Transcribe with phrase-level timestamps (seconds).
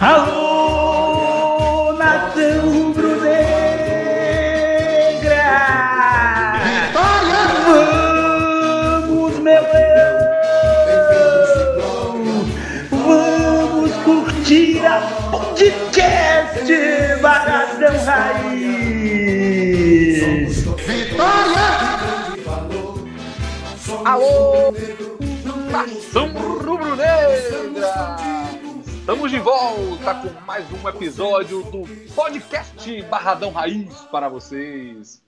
[0.00, 3.42] Alô, nação rubro-negra!
[6.62, 7.42] Vitória!
[9.02, 10.18] Vamos, meu leão!
[12.92, 15.00] Vamos curtir a
[15.32, 16.72] podcast
[17.20, 19.42] Barradão Raiz!
[20.86, 21.66] Vitória!
[24.04, 24.72] Alô,
[25.72, 28.37] nação rubro-negra!
[29.08, 35.24] Estamos de volta com mais um episódio do podcast Barradão Raiz para vocês.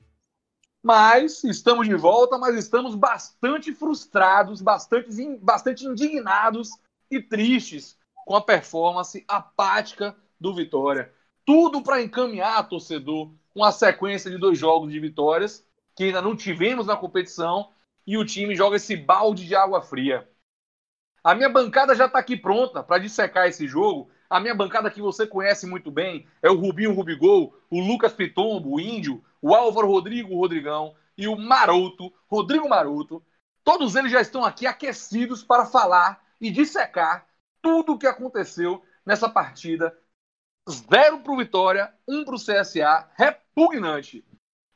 [0.83, 5.09] Mas estamos de volta, mas estamos bastante frustrados, bastante,
[5.41, 6.69] bastante indignados
[7.11, 11.11] e tristes com a performance apática do Vitória.
[11.47, 16.87] Tudo para encaminhar, torcedor, uma sequência de dois jogos de vitórias que ainda não tivemos
[16.87, 17.71] na competição
[18.07, 20.30] e o time joga esse balde de água fria.
[21.23, 24.11] A minha bancada já está aqui pronta para dissecar esse jogo.
[24.29, 28.75] A minha bancada que você conhece muito bem é o Rubinho Rubigol, o Lucas Pitombo,
[28.75, 33.23] o Índio, o Álvaro Rodrigo, o Rodrigão e o Maroto, Rodrigo Maroto.
[33.63, 37.27] Todos eles já estão aqui aquecidos para falar e dissecar
[37.61, 39.95] tudo o que aconteceu nessa partida.
[40.69, 44.25] Zero para o Vitória, um para o CSA, repugnante.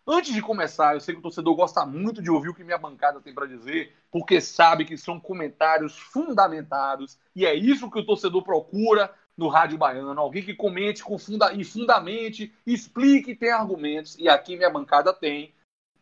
[0.07, 2.77] Antes de começar, eu sei que o torcedor gosta muito de ouvir o que minha
[2.77, 8.07] bancada tem para dizer, porque sabe que são comentários fundamentados, e é isso que o
[8.07, 10.21] torcedor procura no Rádio Baiano.
[10.21, 15.53] Alguém que comente com funda e fundamente, explique, tem argumentos, e aqui minha bancada tem.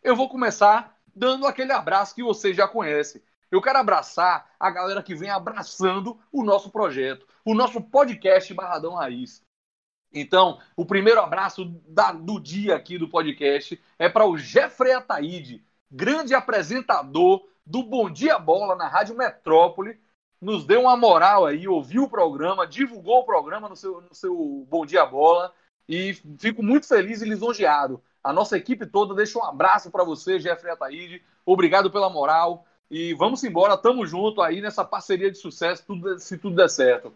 [0.03, 3.19] Eu vou começar dando aquele abraço que vocês já conhecem.
[3.49, 8.93] Eu quero abraçar a galera que vem abraçando o nosso projeto, o nosso podcast Barradão
[8.93, 9.41] Raiz.
[10.13, 15.65] Então, o primeiro abraço da, do dia aqui do podcast é para o Jeffrey Ataíde,
[15.89, 19.99] grande apresentador do Bom Dia Bola na Rádio Metrópole.
[20.41, 24.67] Nos deu uma moral aí, ouviu o programa, divulgou o programa no seu, no seu
[24.69, 25.53] Bom Dia Bola
[25.87, 28.01] e fico muito feliz e lisonjeado.
[28.23, 31.21] A nossa equipe toda deixa um abraço para você, Jeffrey Ataíde.
[31.45, 36.37] Obrigado pela moral e vamos embora, tamo junto aí nessa parceria de sucesso, tudo, se
[36.37, 37.13] tudo der certo.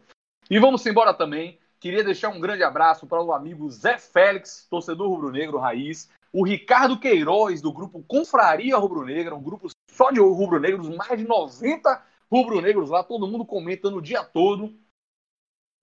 [0.50, 5.10] E vamos embora também Queria deixar um grande abraço para o amigo Zé Félix, torcedor
[5.10, 11.18] rubro-negro raiz, o Ricardo Queiroz, do grupo Confraria Rubro-Negra, um grupo só de rubro-negros, mais
[11.18, 14.78] de 90 rubro-negros lá, todo mundo comentando o dia todo.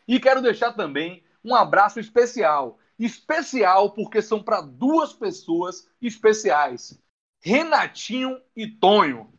[0.06, 2.78] E quero deixar também um abraço especial.
[2.98, 7.00] Especial porque são para duas pessoas especiais:
[7.40, 9.32] Renatinho e Tonho.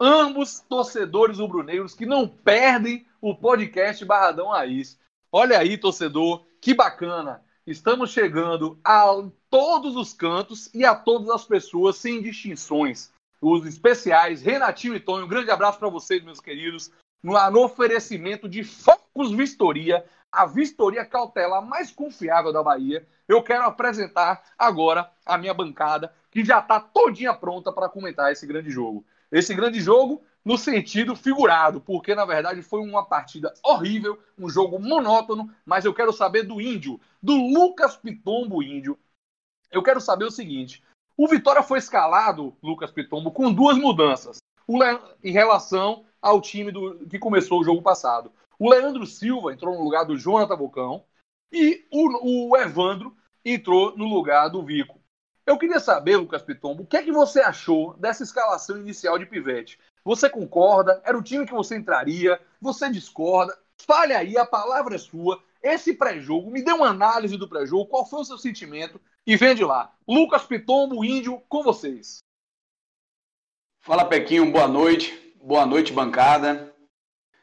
[0.00, 4.98] Ambos torcedores rubro-negros que não perdem o podcast Barradão Raiz.
[5.30, 7.44] Olha aí, torcedor, que bacana.
[7.64, 9.04] Estamos chegando a
[9.48, 13.12] todos os cantos e a todas as pessoas, sem distinções.
[13.40, 16.90] Os especiais, Renatinho e Tonho, um grande abraço para vocês, meus queridos.
[17.22, 24.42] No, oferecimento de Focus Vistoria, a vistoria cautelar mais confiável da Bahia, eu quero apresentar
[24.58, 29.04] agora a minha bancada, que já está todinha pronta para comentar esse grande jogo.
[29.30, 34.78] Esse grande jogo no sentido figurado, porque na verdade foi uma partida horrível, um jogo
[34.78, 38.98] monótono, mas eu quero saber do Índio, do Lucas Pitombo Índio.
[39.70, 40.82] Eu quero saber o seguinte:
[41.16, 44.38] o Vitória foi escalado, Lucas Pitombo, com duas mudanças
[45.22, 48.32] em relação ao time do, que começou o jogo passado.
[48.58, 51.04] O Leandro Silva entrou no lugar do Jonathan Bocão
[51.50, 53.14] e o, o Evandro
[53.44, 55.00] entrou no lugar do Vico.
[55.44, 59.26] Eu queria saber, Lucas Pitombo, o que é que você achou dessa escalação inicial de
[59.26, 59.78] Pivete?
[60.04, 61.00] Você concorda?
[61.04, 62.40] Era o time que você entraria?
[62.60, 63.56] Você discorda?
[63.78, 65.42] Fale aí, a palavra é sua.
[65.62, 69.54] Esse pré-jogo, me dê uma análise do pré-jogo, qual foi o seu sentimento e vem
[69.54, 69.92] de lá.
[70.06, 72.18] Lucas Pitombo, Índio, com vocês.
[73.80, 75.22] Fala Pequinho, boa noite.
[75.42, 76.72] Boa noite, bancada.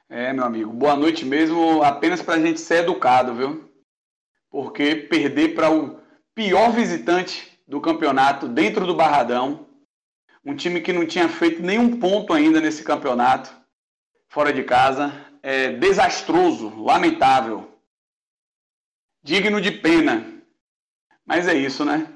[0.08, 3.70] É, meu amigo, boa noite mesmo, apenas para a gente ser educado, viu?
[4.50, 6.02] Porque perder para o
[6.34, 9.69] pior visitante do campeonato dentro do Barradão
[10.45, 13.50] um time que não tinha feito nenhum ponto ainda nesse campeonato,
[14.29, 15.14] fora de casa.
[15.41, 17.72] É desastroso, lamentável,
[19.23, 20.25] digno de pena.
[21.25, 22.08] Mas é isso, né?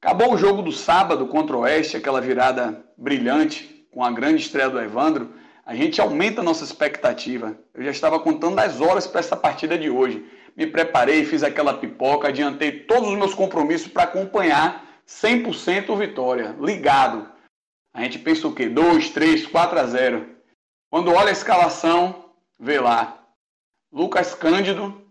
[0.00, 4.70] Acabou o jogo do sábado contra o Oeste, aquela virada brilhante, com a grande estreia
[4.70, 5.34] do Evandro.
[5.64, 7.56] A gente aumenta a nossa expectativa.
[7.74, 10.26] Eu já estava contando as horas para essa partida de hoje.
[10.56, 17.30] Me preparei, fiz aquela pipoca, adiantei todos os meus compromissos para acompanhar 100% vitória, ligado.
[17.94, 18.68] A gente pensa o quê?
[18.68, 20.36] 2, 3, 4 a 0.
[20.90, 23.26] Quando olha a escalação, vê lá.
[23.90, 25.06] Lucas Cândido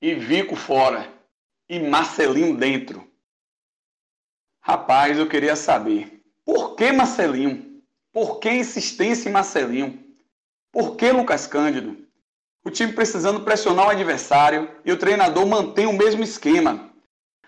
[0.00, 1.12] e Vico fora.
[1.68, 3.10] E Marcelinho dentro.
[4.62, 6.22] Rapaz, eu queria saber.
[6.44, 7.82] Por que Marcelinho?
[8.12, 10.02] Por que insistência em Marcelinho?
[10.70, 12.04] Por que Lucas Cândido?
[12.64, 16.90] o time precisando pressionar o adversário e o treinador mantém o mesmo esquema.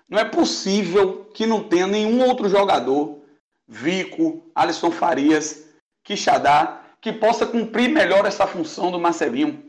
[0.09, 3.21] Não é possível que não tenha nenhum outro jogador,
[3.67, 5.69] Vico, Alisson Farias,
[6.05, 9.65] Quixadá, que possa cumprir melhor essa função do Marcelinho.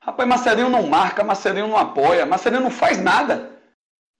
[0.00, 3.60] Rapaz, Marcelinho não marca, Marcelinho não apoia, Marcelinho não faz nada.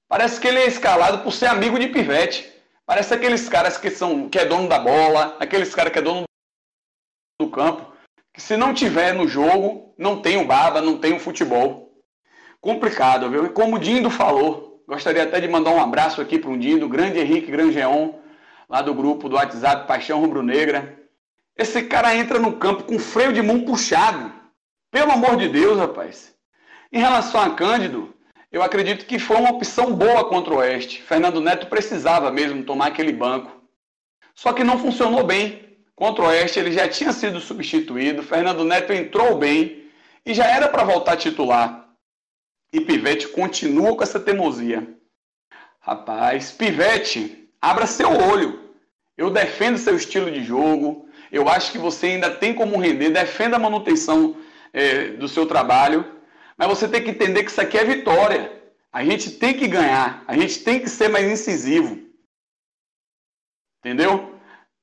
[0.09, 2.53] Parece que ele é escalado por ser amigo de pivete.
[2.85, 6.25] Parece aqueles caras que são que é dono da bola, aqueles caras que é dono
[7.41, 7.91] do campo,
[8.35, 11.93] que se não tiver no jogo, não tem o baba, não tem o futebol.
[12.61, 13.47] Complicado, viu?
[13.47, 16.89] E como o Dindo falou, gostaria até de mandar um abraço aqui para o Dindo,
[16.89, 18.15] grande Henrique Grangeon,
[18.69, 20.99] lá do grupo do WhatsApp Paixão Rubro-Negra.
[21.57, 24.33] Esse cara entra no campo com freio de mão puxado.
[24.91, 26.35] Pelo amor de Deus, rapaz.
[26.93, 28.13] Em relação a Cândido,
[28.51, 31.01] eu acredito que foi uma opção boa contra o Oeste.
[31.01, 33.63] Fernando Neto precisava mesmo tomar aquele banco.
[34.35, 35.79] Só que não funcionou bem.
[35.95, 39.85] Contra o Oeste ele já tinha sido substituído, Fernando Neto entrou bem
[40.27, 41.90] e já era para voltar titular.
[42.73, 44.97] E Pivete continua com essa teimosia.
[45.81, 48.71] Rapaz, Pivete, abra seu olho.
[49.17, 51.09] Eu defendo seu estilo de jogo.
[51.33, 53.11] Eu acho que você ainda tem como render.
[53.11, 54.37] Defenda a manutenção
[54.73, 56.21] é, do seu trabalho.
[56.57, 58.53] Mas você tem que entender que isso aqui é vitória.
[58.93, 60.23] A gente tem que ganhar.
[60.27, 61.99] A gente tem que ser mais incisivo.
[63.79, 64.39] Entendeu?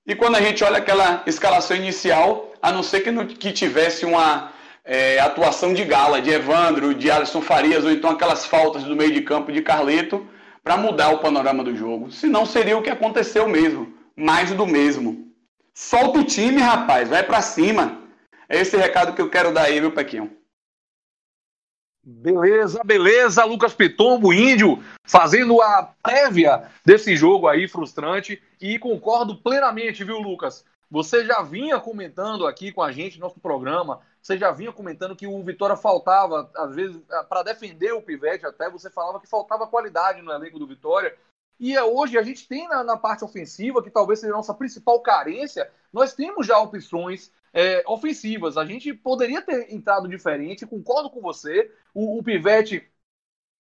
[0.05, 4.05] E quando a gente olha aquela escalação inicial, a não ser que, não, que tivesse
[4.05, 4.53] uma
[4.87, 9.11] é, atuação de gala, de Evandro, de Alisson Farias, ou então aquelas faltas do meio
[9.11, 10.25] de campo de Carleto,
[10.63, 12.09] para mudar o panorama do jogo.
[12.09, 13.93] Senão seria o que aconteceu mesmo.
[14.15, 15.27] Mais do mesmo.
[15.73, 17.09] Solta o time, rapaz.
[17.09, 18.01] Vai para cima.
[18.47, 20.31] É esse recado que eu quero dar aí, viu, Pequinho?
[22.01, 30.05] Beleza, beleza, Lucas Pitombo, índio, fazendo a prévia desse jogo aí frustrante e concordo plenamente,
[30.05, 30.63] viu, Lucas?
[30.89, 35.27] Você já vinha comentando aqui com a gente, nosso programa, você já vinha comentando que
[35.27, 40.21] o Vitória faltava, às vezes, para defender o Pivete, até você falava que faltava qualidade
[40.21, 41.15] no elenco do Vitória.
[41.59, 44.53] E é hoje a gente tem na, na parte ofensiva, que talvez seja a nossa
[44.53, 48.57] principal carência, nós temos já opções é, ofensivas.
[48.57, 51.71] A gente poderia ter entrado diferente, concordo com você.
[51.93, 52.89] O, o Pivete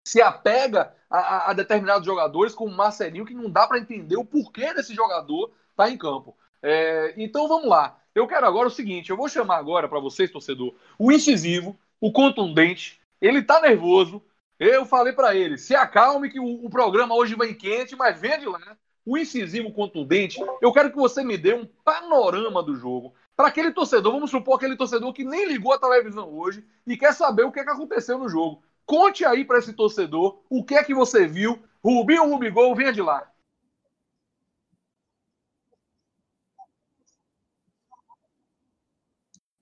[0.06, 4.24] se apega a, a, determinados jogadores, como o Marcelinho, que não dá para entender o
[4.24, 6.36] porquê desse jogador tá em campo.
[6.66, 8.00] É, então vamos lá.
[8.14, 12.10] Eu quero agora o seguinte: eu vou chamar agora para vocês, torcedor, o incisivo, o
[12.10, 12.98] contundente.
[13.20, 14.22] Ele tá nervoso.
[14.58, 18.40] Eu falei para ele: se acalme, que o, o programa hoje vem quente, mas vem
[18.40, 18.78] de lá.
[19.04, 23.70] O incisivo contundente, eu quero que você me dê um panorama do jogo para aquele
[23.70, 27.52] torcedor, vamos supor aquele torcedor que nem ligou a televisão hoje e quer saber o
[27.52, 28.62] que, é que aconteceu no jogo.
[28.86, 31.62] Conte aí para esse torcedor o que é que você viu.
[31.84, 33.30] Rubinho Rubigol, venha de lá.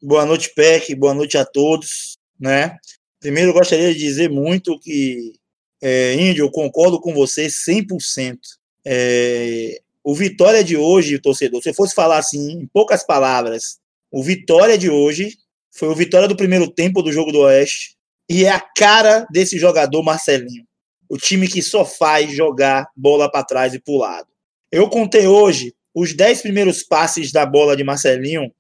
[0.05, 0.93] Boa noite, Peck.
[0.97, 2.19] Boa noite a todos.
[2.39, 2.77] Né?
[3.21, 5.35] Primeiro, eu gostaria de dizer muito que,
[5.81, 8.37] é, Índio, eu concordo com você 100%.
[8.85, 13.79] É, o Vitória de hoje, torcedor, se eu fosse falar assim, em poucas palavras,
[14.11, 15.37] o Vitória de hoje
[15.71, 17.97] foi o Vitória do primeiro tempo do jogo do Oeste
[18.29, 20.67] e é a cara desse jogador Marcelinho.
[21.09, 24.29] O time que só faz jogar bola para trás e para lado.
[24.73, 28.53] Eu contei hoje os dez primeiros passes da bola de Marcelinho,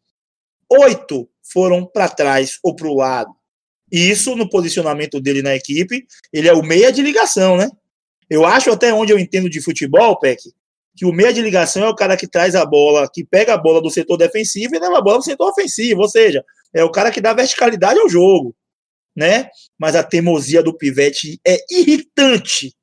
[0.70, 3.30] oito foram para trás ou para o lado.
[3.90, 7.68] E isso no posicionamento dele na equipe, ele é o meia de ligação, né?
[8.30, 10.42] Eu acho até onde eu entendo de futebol, Peck,
[10.96, 13.58] que o meia de ligação é o cara que traz a bola, que pega a
[13.58, 16.90] bola do setor defensivo e leva a bola do setor ofensivo, ou seja, é o
[16.90, 18.54] cara que dá verticalidade ao jogo,
[19.14, 19.50] né?
[19.78, 22.74] Mas a teimosia do Pivete é irritante.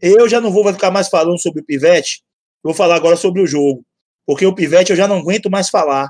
[0.00, 2.22] Eu já não vou ficar mais falando sobre o Pivete,
[2.62, 3.84] vou falar agora sobre o jogo,
[4.26, 6.08] porque o Pivete eu já não aguento mais falar,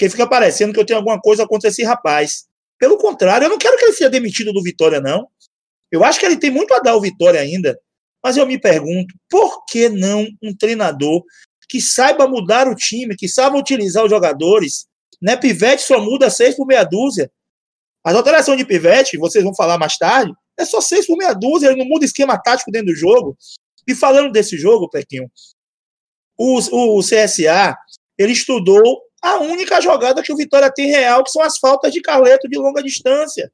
[0.00, 2.46] porque fica parecendo que eu tenho alguma coisa contra esse rapaz.
[2.78, 5.28] Pelo contrário, eu não quero que ele seja demitido do Vitória, não.
[5.92, 7.78] Eu acho que ele tem muito a dar ao Vitória ainda.
[8.24, 11.22] Mas eu me pergunto, por que não um treinador
[11.68, 14.86] que saiba mudar o time, que saiba utilizar os jogadores?
[15.20, 15.36] Né?
[15.36, 17.30] Pivete só muda seis por meia dúzia.
[18.02, 21.66] As alterações de Pivete, vocês vão falar mais tarde, é só seis por meia dúzia,
[21.66, 23.36] ele não muda esquema tático dentro do jogo.
[23.86, 25.30] E falando desse jogo, Pequinho,
[26.38, 27.76] o, o CSA,
[28.16, 32.00] ele estudou a única jogada que o Vitória tem real, que são as faltas de
[32.00, 33.50] Carleto de longa distância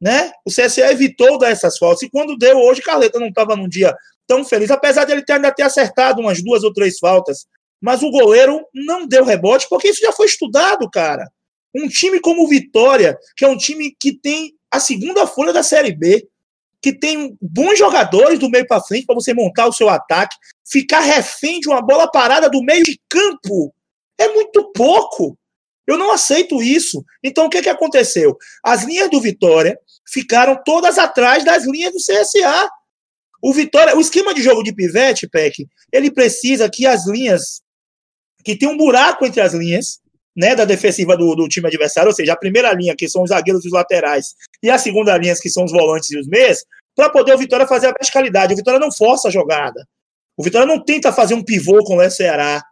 [0.00, 0.32] né?
[0.46, 2.02] O CSE evitou dar essas faltas.
[2.02, 3.94] E quando deu, hoje, Carleta não estava num dia
[4.26, 7.46] tão feliz, apesar de ele ter, ainda ter acertado umas duas ou três faltas.
[7.80, 11.28] Mas o goleiro não deu rebote, porque isso já foi estudado, cara.
[11.74, 15.62] Um time como o Vitória, que é um time que tem a segunda folha da
[15.62, 16.26] Série B,
[16.82, 20.34] que tem bons jogadores do meio para frente para você montar o seu ataque,
[20.66, 23.74] ficar refém de uma bola parada do meio de campo
[24.20, 25.36] é muito pouco.
[25.86, 27.04] Eu não aceito isso.
[27.24, 28.36] Então, o que, que aconteceu?
[28.62, 32.68] As linhas do Vitória ficaram todas atrás das linhas do CSA.
[33.42, 37.62] O Vitória, o esquema de jogo de pivete, Peck, ele precisa que as linhas,
[38.44, 39.98] que tem um buraco entre as linhas,
[40.36, 43.30] né, da defensiva do, do, time adversário, ou seja, a primeira linha, que são os
[43.30, 46.64] zagueiros e os laterais, e a segunda linha, que são os volantes e os meias,
[46.94, 48.52] para poder o Vitória fazer a verticalidade.
[48.52, 49.86] O Vitória não força a jogada.
[50.36, 52.62] O Vitória não tenta fazer um pivô com o Ceará,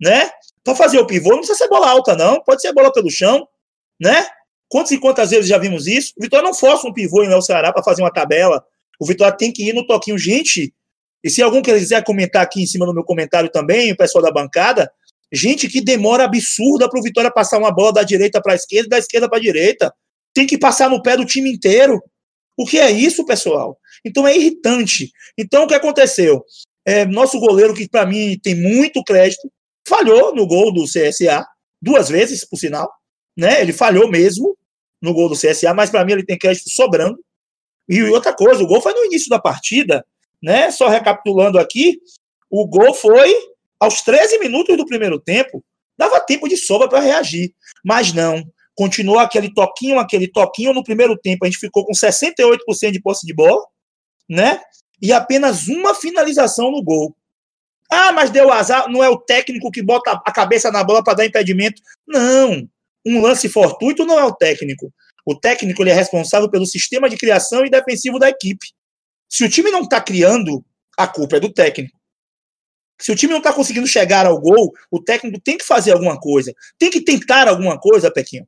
[0.00, 0.30] né?
[0.62, 2.42] Para fazer o pivô não precisa ser bola alta, não.
[2.42, 3.46] Pode ser bola pelo chão,
[4.00, 4.26] né?
[4.68, 6.12] Quantas e quantas vezes já vimos isso?
[6.18, 8.64] O Vitória não força um pivô em El Ceará para fazer uma tabela.
[8.98, 10.18] O Vitória tem que ir no toquinho.
[10.18, 10.74] Gente,
[11.22, 14.30] e se algum quiser comentar aqui em cima do meu comentário também, o pessoal da
[14.30, 14.90] bancada,
[15.32, 18.90] gente, que demora absurda para o Vitória passar uma bola da direita para a esquerda,
[18.90, 19.92] da esquerda para a direita.
[20.34, 22.02] Tem que passar no pé do time inteiro.
[22.56, 23.78] O que é isso, pessoal?
[24.04, 25.10] Então é irritante.
[25.38, 26.44] Então o que aconteceu?
[26.86, 29.50] É, nosso goleiro, que para mim tem muito crédito,
[29.86, 31.46] falhou no gol do CSA,
[31.80, 32.90] duas vezes, por sinal.
[33.36, 33.60] Né?
[33.60, 34.56] Ele falhou mesmo
[35.00, 37.18] no gol do CSA, mas para mim ele tem crédito sobrando.
[37.88, 40.04] E outra coisa, o gol foi no início da partida,
[40.42, 40.70] né?
[40.70, 41.98] Só recapitulando aqui,
[42.50, 43.34] o gol foi
[43.78, 45.62] aos 13 minutos do primeiro tempo.
[45.96, 48.42] Dava tempo de sobra para reagir, mas não.
[48.74, 50.72] Continuou aquele toquinho, aquele toquinho.
[50.72, 53.62] No primeiro tempo, a gente ficou com 68% de posse de bola,
[54.28, 54.60] né?
[55.00, 57.14] E apenas uma finalização no gol.
[57.94, 58.90] Ah, mas deu azar.
[58.90, 61.80] Não é o técnico que bota a cabeça na bola para dar impedimento.
[62.06, 62.68] Não.
[63.06, 64.92] Um lance fortuito não é o técnico.
[65.24, 68.66] O técnico ele é responsável pelo sistema de criação e defensivo da equipe.
[69.30, 70.64] Se o time não está criando,
[70.98, 71.96] a culpa é do técnico.
[73.00, 76.18] Se o time não está conseguindo chegar ao gol, o técnico tem que fazer alguma
[76.18, 76.52] coisa.
[76.76, 78.46] Tem que tentar alguma coisa, Pequinho.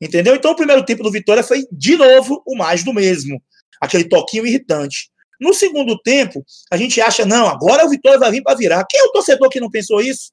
[0.00, 0.34] Entendeu?
[0.34, 3.40] Então o primeiro tempo do Vitória foi, de novo, o mais do mesmo.
[3.80, 5.08] Aquele toquinho irritante.
[5.40, 8.84] No segundo tempo, a gente acha, não, agora o Vitória vai vir para virar.
[8.88, 10.32] Quem é o torcedor que não pensou isso?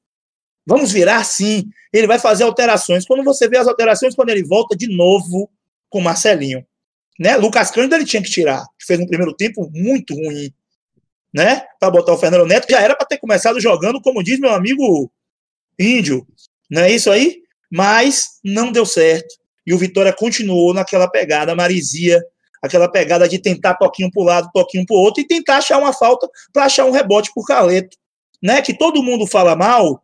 [0.66, 1.66] Vamos virar sim.
[1.94, 3.06] Ele vai fazer alterações.
[3.06, 5.50] Quando você vê as alterações, quando ele volta de novo
[5.90, 6.66] com Marcelinho.
[7.20, 7.38] Né?
[7.38, 10.52] Lucas Cândido ele tinha que tirar, que fez um primeiro tempo muito ruim.
[11.34, 11.62] Né?
[11.80, 15.12] Para botar o Fernando Neto, já era para ter começado jogando, como diz meu amigo
[15.78, 16.26] Índio.
[16.70, 17.42] Não é isso aí?
[17.72, 19.36] Mas não deu certo.
[19.66, 22.24] E o Vitória continuou naquela pegada Marizia,
[22.66, 25.78] aquela pegada de tentar toquinho para o lado, toquinho para o outro, e tentar achar
[25.78, 27.98] uma falta para achar um rebote por Carleto.
[28.42, 28.62] Né?
[28.62, 30.04] Que todo mundo fala mal,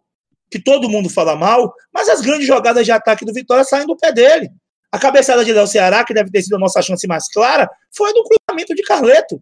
[0.50, 3.96] que todo mundo fala mal, mas as grandes jogadas de ataque do Vitória saem do
[3.96, 4.50] pé dele.
[4.92, 8.14] A cabeçada de Léo Ceará, que deve ter sido a nossa chance mais clara, foi
[8.14, 9.42] do cruzamento de Carleto.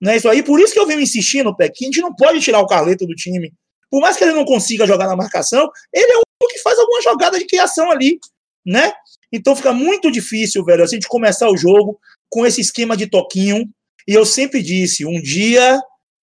[0.00, 0.42] Não é isso aí?
[0.42, 3.06] Por isso que eu venho insistindo, Pé, que a gente não pode tirar o Carleto
[3.06, 3.52] do time.
[3.90, 7.02] Por mais que ele não consiga jogar na marcação, ele é o que faz alguma
[7.02, 8.18] jogada de criação ali,
[8.64, 8.92] né?
[9.32, 11.98] Então fica muito difícil, velho, a gente começar o jogo
[12.30, 13.68] com esse esquema de toquinho.
[14.08, 15.78] E eu sempre disse, um dia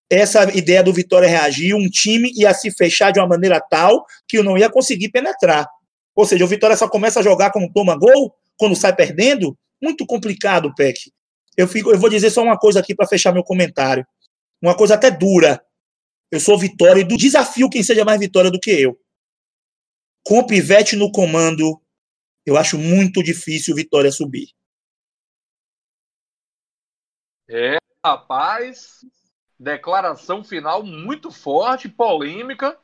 [0.10, 4.38] essa ideia do Vitória reagir, um time ia se fechar de uma maneira tal que
[4.38, 5.68] eu não ia conseguir penetrar.
[6.16, 9.58] Ou seja, o Vitória só começa a jogar quando toma gol, quando sai perdendo.
[9.82, 11.12] Muito complicado, Peck.
[11.56, 14.06] Eu, fico, eu vou dizer só uma coisa aqui para fechar meu comentário.
[14.62, 15.62] Uma coisa até dura.
[16.32, 18.98] Eu sou Vitória e do desafio quem seja mais Vitória do que eu.
[20.24, 21.80] Com o Pivete no comando,
[22.46, 24.57] eu acho muito difícil Vitória subir.
[27.50, 29.06] É, rapaz,
[29.60, 32.78] declaração final muito forte, polêmica,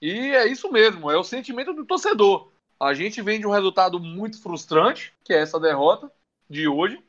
[0.00, 2.52] e é isso mesmo, é o sentimento do torcedor.
[2.78, 6.10] A gente vem de um resultado muito frustrante, que é essa derrota
[6.48, 7.02] de hoje,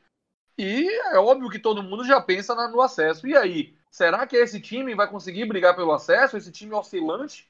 [0.56, 3.28] e é óbvio que todo mundo já pensa no acesso.
[3.28, 6.36] E aí, será que esse time vai conseguir brigar pelo acesso?
[6.36, 7.48] Esse time oscilante?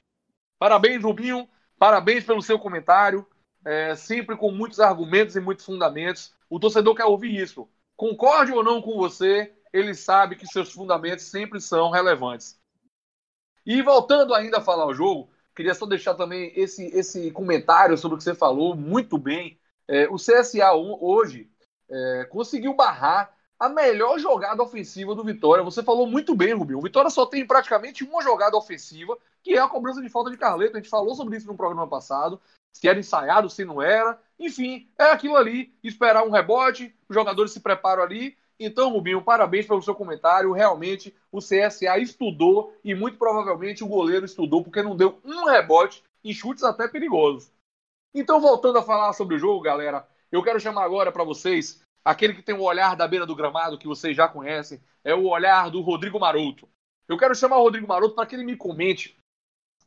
[0.59, 3.25] Parabéns, Rubinho, parabéns pelo seu comentário
[3.65, 6.33] é, sempre com muitos argumentos e muitos fundamentos.
[6.49, 7.67] O torcedor quer ouvir isso.
[7.99, 12.57] Concorde ou não com você, ele sabe que seus fundamentos sempre são relevantes.
[13.65, 18.15] E voltando ainda a falar o jogo, queria só deixar também esse, esse comentário sobre
[18.15, 19.59] o que você falou, muito bem.
[19.85, 21.51] É, o CSA hoje
[21.89, 25.63] é, conseguiu barrar a melhor jogada ofensiva do Vitória.
[25.63, 26.79] Você falou muito bem, Rubinho.
[26.79, 30.37] O Vitória só tem praticamente uma jogada ofensiva, que é a cobrança de falta de
[30.37, 30.77] Carleto.
[30.77, 32.39] A gente falou sobre isso no programa passado
[32.71, 34.19] se era ensaiado, se não era.
[34.39, 38.37] Enfim, é aquilo ali, esperar um rebote, os jogadores se preparam ali.
[38.59, 40.51] Então, Rubinho, parabéns pelo seu comentário.
[40.51, 46.03] Realmente, o CSA estudou e muito provavelmente o goleiro estudou, porque não deu um rebote
[46.23, 47.51] em chutes até perigosos.
[48.13, 52.33] Então, voltando a falar sobre o jogo, galera, eu quero chamar agora para vocês aquele
[52.33, 55.69] que tem o olhar da beira do gramado, que vocês já conhecem, é o olhar
[55.69, 56.67] do Rodrigo Maroto.
[57.07, 59.17] Eu quero chamar o Rodrigo Maroto para que ele me comente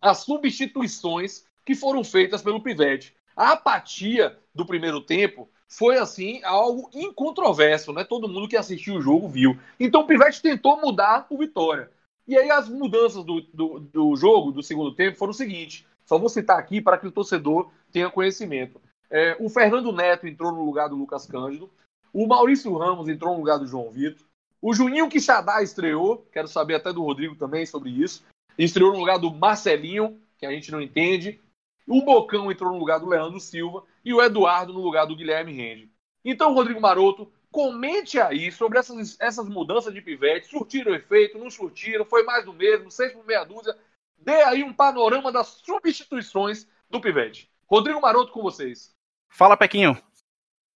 [0.01, 3.15] as substituições que foram feitas pelo Pivete.
[3.37, 8.05] A apatia do primeiro tempo foi assim algo incontroverso, né?
[8.05, 9.59] Todo mundo que assistiu o jogo viu.
[9.81, 11.91] Então o Pivete tentou mudar o Vitória.
[12.27, 16.19] E aí as mudanças do, do, do jogo, do segundo tempo, foram o seguinte: só
[16.19, 18.81] vou citar aqui para que o torcedor tenha conhecimento.
[19.11, 21.71] É, o Fernando Neto entrou no lugar do Lucas Cândido.
[22.13, 24.27] O Maurício Ramos entrou no lugar do João Vitor.
[24.61, 26.27] O Juninho Quixadá estreou.
[26.33, 28.25] Quero saber até do Rodrigo também sobre isso.
[28.59, 31.41] Estreou no lugar do Marcelinho, que a gente não entende.
[31.87, 33.83] O Bocão entrou no lugar do Leandro Silva.
[34.05, 35.91] E o Eduardo no lugar do Guilherme Rende.
[36.25, 40.49] Então, Rodrigo Maroto, comente aí sobre essas, essas mudanças de pivete.
[40.49, 43.77] Surtiram efeito, não surtiram, foi mais do mesmo, seis por meia dúzia.
[44.19, 47.51] Dê aí um panorama das substituições do pivete.
[47.67, 48.95] Rodrigo Maroto com vocês.
[49.29, 49.97] Fala, Pequinho.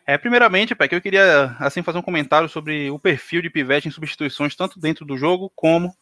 [0.06, 3.90] É, primeiramente, Peck, eu queria assim fazer um comentário sobre o perfil de Pivete em
[3.90, 5.92] substituições, tanto dentro do jogo como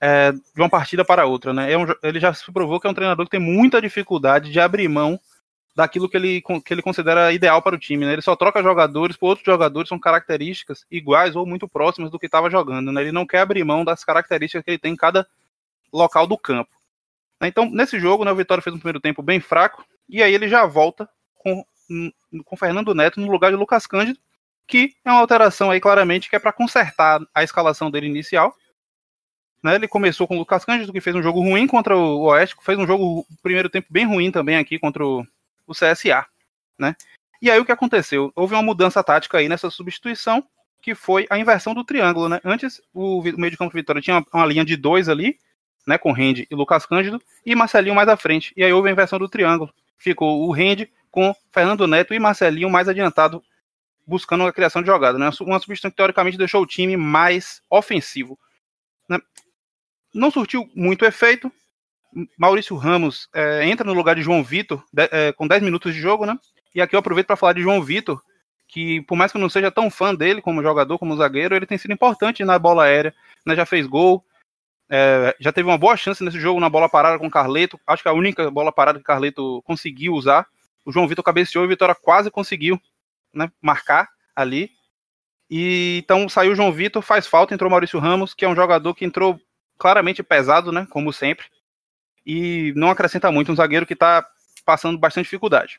[0.00, 1.52] é, de uma partida para outra.
[1.52, 1.72] Né?
[1.72, 4.58] É um, ele já se provou que é um treinador que tem muita dificuldade de
[4.58, 5.20] abrir mão
[5.76, 8.06] daquilo que ele, que ele considera ideal para o time.
[8.06, 8.14] Né?
[8.14, 12.26] Ele só troca jogadores por outros jogadores com características iguais ou muito próximas do que
[12.26, 12.90] estava jogando.
[12.92, 13.02] Né?
[13.02, 15.26] Ele não quer abrir mão das características que ele tem em cada
[15.92, 16.70] local do campo.
[17.42, 20.48] Então, nesse jogo, né, o Vitória fez um primeiro tempo bem fraco, e aí ele
[20.48, 21.64] já volta com,
[22.44, 24.18] com Fernando Neto no lugar de Lucas Cândido,
[24.66, 28.54] que é uma alteração aí claramente que é para consertar a escalação dele inicial.
[29.62, 32.54] Né, ele começou com o Lucas Cândido, que fez um jogo ruim contra o Oeste,
[32.60, 35.26] fez um jogo primeiro tempo bem ruim também aqui contra o,
[35.70, 36.26] CSA.
[36.78, 36.94] Né?
[37.40, 38.30] E aí o que aconteceu?
[38.36, 40.46] Houve uma mudança tática aí nessa substituição,
[40.82, 42.28] que foi a inversão do triângulo.
[42.28, 42.40] Né?
[42.44, 45.38] Antes, o, meio de campo do Vitória tinha uma, uma linha de dois ali,
[45.86, 48.52] né, com Rende e Lucas Cândido, e Marcelinho mais à frente.
[48.56, 49.72] E aí houve a inversão do triângulo.
[49.96, 53.40] Ficou o Rende com Fernando Neto e Marcelinho mais adiantado,
[54.04, 55.16] buscando a criação de jogada.
[55.16, 55.30] Né?
[55.42, 58.36] Uma substituição que teoricamente deixou o time mais ofensivo.
[59.08, 59.20] Né?
[60.12, 61.52] Não surtiu muito efeito.
[62.36, 66.00] Maurício Ramos é, entra no lugar de João Vitor de, é, com 10 minutos de
[66.00, 66.36] jogo, né?
[66.74, 68.20] E aqui eu aproveito para falar de João Vitor,
[68.66, 71.66] que por mais que eu não seja tão fã dele como jogador, como zagueiro, ele
[71.66, 73.14] tem sido importante na bola aérea,
[73.46, 73.54] né?
[73.54, 74.24] Já fez gol,
[74.90, 77.78] é, já teve uma boa chance nesse jogo na bola parada com o Carleto.
[77.86, 80.48] Acho que a única bola parada que o Carleto conseguiu usar.
[80.84, 82.80] O João Vitor cabeceou e o Vitória quase conseguiu
[83.32, 84.70] né, marcar ali.
[85.50, 88.56] E então saiu o João Vitor, faz falta, entrou o Maurício Ramos, que é um
[88.56, 89.40] jogador que entrou
[89.78, 90.86] claramente pesado, né?
[90.90, 91.46] Como sempre.
[92.24, 94.26] E não acrescenta muito, um zagueiro que está
[94.64, 95.78] passando bastante dificuldade.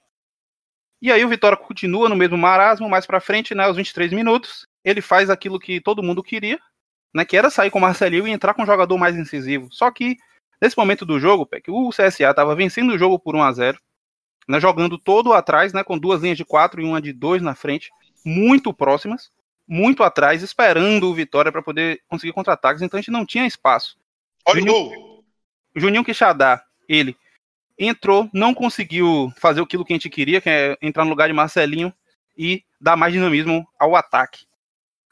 [1.01, 4.65] E aí o Vitória continua no mesmo marasmo, mais para frente, né, aos 23 minutos,
[4.83, 6.59] ele faz aquilo que todo mundo queria,
[7.13, 9.67] né, que era sair com o Marcelinho e entrar com um jogador mais incisivo.
[9.71, 10.17] Só que,
[10.61, 13.79] nesse momento do jogo, o CSA estava vencendo o jogo por 1 a 0
[14.47, 17.55] né, jogando todo atrás, né, com duas linhas de quatro e uma de dois na
[17.55, 17.91] frente,
[18.23, 19.31] muito próximas,
[19.67, 23.97] muito atrás, esperando o Vitória para poder conseguir contra-ataques, então a gente não tinha espaço.
[24.45, 25.23] Olha o gol!
[25.75, 27.17] Juninho Quixadá, ele
[27.77, 31.33] entrou, não conseguiu fazer aquilo que a gente queria, que é entrar no lugar de
[31.33, 31.93] Marcelinho
[32.37, 34.45] e dar mais dinamismo ao ataque.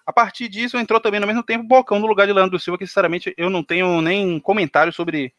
[0.06, 2.86] A partir disso, entrou também no mesmo tempo Bocão no lugar de Leandro Silva, que
[2.86, 5.34] sinceramente eu não tenho nem comentário sobre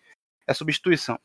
[0.46, 1.18] a substituição.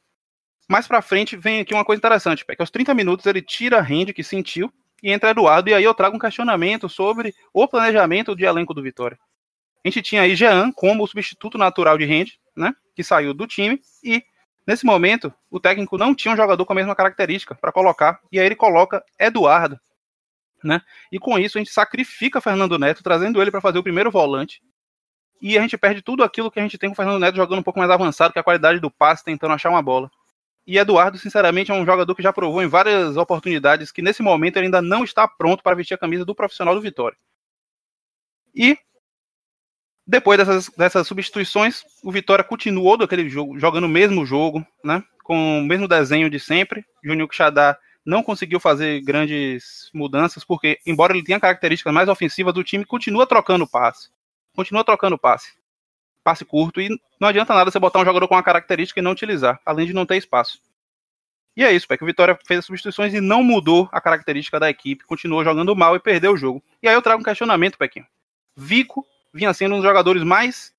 [0.70, 3.82] Mais pra frente vem aqui uma coisa interessante, que aos 30 minutos ele tira a
[3.82, 8.36] rende que sentiu e entra Eduardo, e aí eu trago um questionamento sobre o planejamento
[8.36, 9.18] de elenco do Vitória.
[9.84, 13.48] A gente tinha aí Jean como o substituto natural de rende, né, que saiu do
[13.48, 14.24] time, e
[14.68, 18.40] nesse momento o técnico não tinha um jogador com a mesma característica para colocar, e
[18.40, 19.80] aí ele coloca Eduardo,
[20.64, 20.82] né?
[21.12, 24.62] E com isso a gente sacrifica Fernando Neto, trazendo ele para fazer o primeiro volante.
[25.42, 27.60] E a gente perde tudo aquilo que a gente tem com o Fernando Neto jogando
[27.60, 30.12] um pouco mais avançado, que é a qualidade do passe, tentando achar uma bola.
[30.70, 34.58] E Eduardo, sinceramente, é um jogador que já provou em várias oportunidades que nesse momento
[34.58, 37.18] ele ainda não está pronto para vestir a camisa do profissional do Vitória.
[38.54, 38.78] E
[40.06, 45.04] depois dessas, dessas substituições, o Vitória continuou daquele jogo, jogando o mesmo jogo, né?
[45.24, 46.86] Com o mesmo desenho de sempre.
[47.04, 52.64] Júnior Xadá não conseguiu fazer grandes mudanças, porque, embora ele tenha características mais ofensivas do
[52.64, 54.10] time, continua trocando passe.
[54.56, 55.52] Continua trocando passe.
[56.24, 59.12] Passe curto, e não adianta nada você botar um jogador com uma característica e não
[59.12, 60.62] utilizar, além de não ter espaço.
[61.56, 62.02] E é isso, Peck.
[62.04, 65.96] O Vitória fez as substituições e não mudou a característica da equipe, continuou jogando mal
[65.96, 66.64] e perdeu o jogo.
[66.82, 68.06] E aí eu trago um questionamento, Pequinho.
[68.56, 70.74] Vico vinha sendo um dos jogadores mais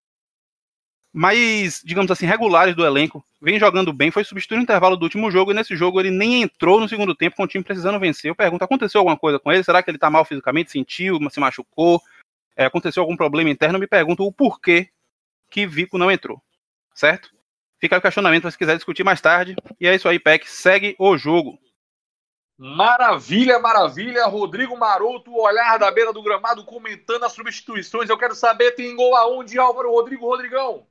[1.12, 5.30] mais, digamos assim, regulares do elenco, vem jogando bem, foi substituído no intervalo do último
[5.30, 8.30] jogo, e nesse jogo ele nem entrou no segundo tempo com o time precisando vencer.
[8.30, 9.64] Eu pergunto, aconteceu alguma coisa com ele?
[9.64, 12.00] Será que ele tá mal fisicamente, sentiu, se machucou?
[12.56, 13.76] É, aconteceu algum problema interno?
[13.76, 14.88] Eu me pergunto o porquê
[15.50, 16.42] que Vico não entrou,
[16.94, 17.30] certo?
[17.80, 19.56] Fica o questionamento se quiser discutir mais tarde.
[19.80, 21.58] E é isso aí, Peck, segue o jogo.
[22.58, 24.26] Maravilha, maravilha.
[24.26, 28.10] Rodrigo Maroto, olhar da beira do gramado, comentando as substituições.
[28.10, 30.86] Eu quero saber, tem gol aonde, Álvaro Rodrigo Rodrigão?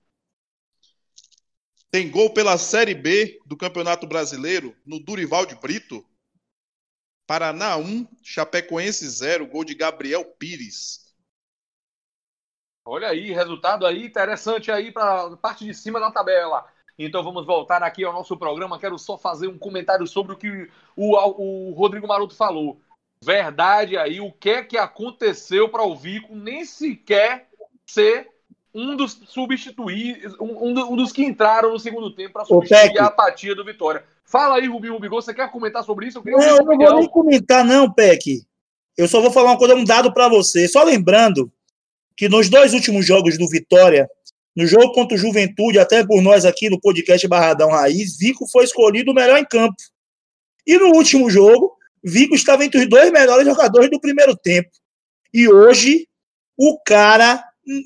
[1.91, 6.03] Tem gol pela Série B do Campeonato Brasileiro no Durival de Brito.
[7.27, 11.08] Paraná 1, Chapecoense 0, gol de Gabriel Pires.
[12.89, 16.65] Olha aí, resultado aí interessante aí para parte de cima da tabela.
[16.97, 18.79] Então vamos voltar aqui ao nosso programa.
[18.79, 22.81] Quero só fazer um comentário sobre o que o, o Rodrigo Maroto falou.
[23.23, 27.47] Verdade aí, o que é que aconteceu para o Vico nem sequer
[27.85, 28.27] ser
[28.73, 33.53] um dos substituir, um, um, dos que entraram no segundo tempo para substituir a apatia
[33.53, 34.03] do Vitória.
[34.25, 36.23] Fala aí, Rubinho Rubigol, você quer comentar sobre isso?
[36.25, 38.41] Eu não, eu não vou nem comentar, não, Peck.
[38.97, 40.67] Eu só vou falar uma coisa, um dado para você.
[40.67, 41.51] Só lembrando
[42.19, 44.05] que nos dois últimos jogos do Vitória,
[44.53, 48.65] no jogo contra o Juventude, até por nós aqui no podcast Barradão Raiz, Vico foi
[48.65, 49.77] escolhido o melhor em campo.
[50.67, 51.71] E no último jogo,
[52.03, 54.69] Vico estava entre os dois melhores jogadores do primeiro tempo.
[55.33, 56.09] E hoje,
[56.57, 57.41] o cara,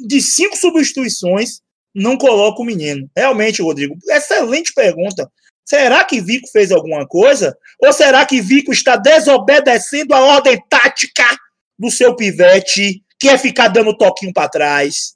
[0.07, 1.61] de cinco substituições,
[1.93, 3.07] não coloca o menino.
[3.15, 5.31] Realmente, Rodrigo, excelente pergunta.
[5.63, 7.55] Será que Vico fez alguma coisa?
[7.79, 11.37] Ou será que Vico está desobedecendo a ordem tática
[11.77, 15.15] do seu pivete, que é ficar dando toquinho para trás?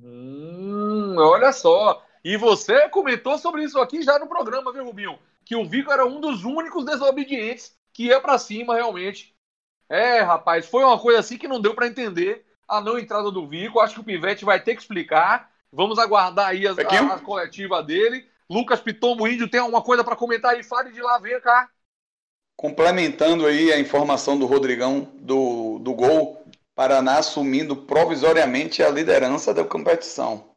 [0.00, 2.00] Hum, olha só.
[2.22, 5.18] E você comentou sobre isso aqui já no programa, viu, Rubinho?
[5.44, 9.34] Que o Vico era um dos únicos desobedientes que ia para cima realmente.
[9.88, 13.48] É, rapaz, foi uma coisa assim que não deu para entender a não entrada do
[13.48, 13.80] Vico.
[13.80, 15.50] Acho que o Pivete vai ter que explicar.
[15.72, 18.24] Vamos aguardar aí a, a, a coletiva dele.
[18.48, 20.62] Lucas Pitombo Índio tem alguma coisa para comentar aí?
[20.62, 21.68] Fale de lá, vem cá.
[22.56, 26.45] Complementando aí a informação do Rodrigão do, do gol,
[26.76, 30.54] Paraná assumindo provisoriamente a liderança da competição.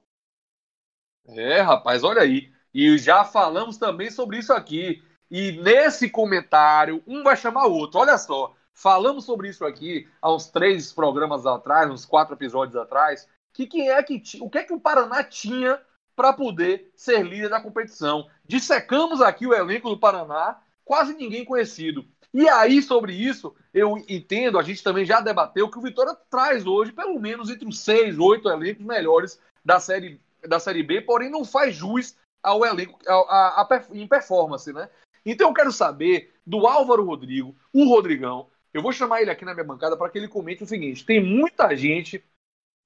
[1.26, 2.52] É, rapaz, olha aí.
[2.74, 5.02] E já falamos também sobre isso aqui.
[5.32, 8.02] E nesse comentário, um vai chamar o outro.
[8.02, 13.26] Olha só, falamos sobre isso aqui há uns três programas atrás, uns quatro episódios atrás.
[13.54, 15.80] Que quem é que o que é que o Paraná tinha
[16.18, 18.30] para poder ser líder da competição?
[18.46, 22.06] Dissecamos aqui o elenco do Paraná, quase ninguém conhecido.
[22.34, 26.66] E aí, sobre isso, eu entendo, a gente também já debateu que o Vitória traz
[26.66, 31.30] hoje pelo menos entre os seis, oito elencos melhores da série, da série B, porém
[31.30, 34.90] não faz jus ao elenco a, a, a, em performance, né?
[35.26, 38.50] Então eu quero saber do Álvaro Rodrigo, o Rodrigão.
[38.74, 41.24] Eu vou chamar ele aqui na minha bancada para que ele comente o seguinte: tem
[41.24, 42.24] muita gente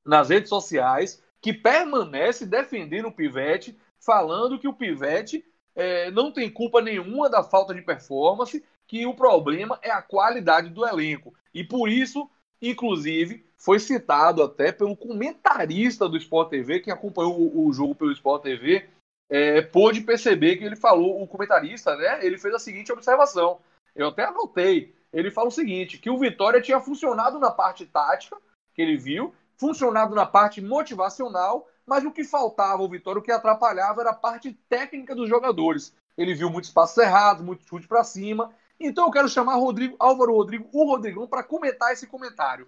[0.06, 6.50] nas redes sociais que permanece defendendo o Pivete, falando que o Pivete é, não tem
[6.50, 11.34] culpa nenhuma da falta de performance, que o problema é a qualidade do elenco.
[11.54, 12.30] E por isso,
[12.62, 18.12] inclusive, foi citado até pelo comentarista do Sport TV, que acompanhou o, o jogo pelo
[18.12, 18.88] Sport TV,
[19.30, 22.26] é, pôde perceber que ele falou, o comentarista, né?
[22.26, 23.60] Ele fez a seguinte observação.
[23.96, 24.94] Eu até anotei.
[25.12, 28.38] Ele fala o seguinte: que o Vitória tinha funcionado na parte tática,
[28.74, 33.32] que ele viu, funcionado na parte motivacional, mas o que faltava ao Vitória, o que
[33.32, 35.96] atrapalhava era a parte técnica dos jogadores.
[36.18, 38.54] Ele viu muitos passos errados, muito chute para cima.
[38.80, 42.68] Então eu quero chamar Rodrigo, Álvaro Rodrigo, o Rodrigão, para comentar esse comentário.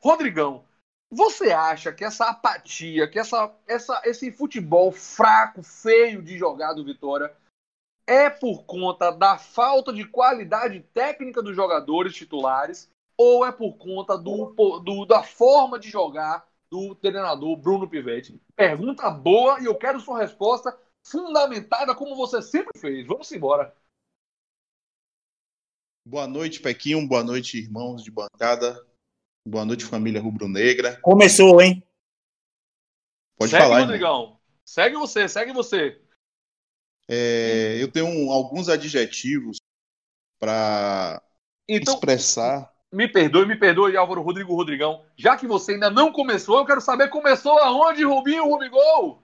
[0.00, 0.64] Rodrigão,
[1.10, 6.84] você acha que essa apatia, que essa, essa, esse futebol fraco, feio de jogar do
[6.84, 7.34] Vitória
[8.06, 14.18] é por conta da falta de qualidade técnica dos jogadores titulares ou é por conta
[14.18, 18.40] do, do, da forma de jogar do treinador Bruno Pivetti?
[18.56, 20.76] Pergunta boa e eu quero sua resposta
[21.06, 23.06] fundamentada como você sempre fez.
[23.06, 23.74] Vamos embora.
[26.06, 27.08] Boa noite, Pequinho.
[27.08, 28.78] Boa noite, irmãos de bancada.
[29.48, 30.98] Boa noite, família rubro-negra.
[31.00, 31.82] Começou, hein?
[33.38, 34.38] Pode segue, falar, Rodrigão.
[34.66, 35.98] Segue você, segue você.
[37.08, 39.56] É, eu tenho um, alguns adjetivos
[40.38, 41.22] para
[41.66, 42.70] então, expressar.
[42.92, 45.06] Me perdoe, me perdoe, Álvaro Rodrigo Rodrigão.
[45.16, 49.22] Já que você ainda não começou, eu quero saber começou aonde, Rubinho Rubigol?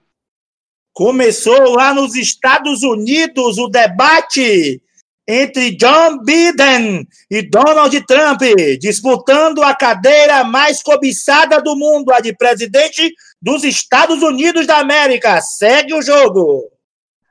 [0.93, 4.81] Começou lá nos Estados Unidos o debate
[5.27, 8.41] entre John Biden e Donald Trump,
[8.79, 15.39] disputando a cadeira mais cobiçada do mundo, a de presidente dos Estados Unidos da América.
[15.41, 16.69] Segue o jogo.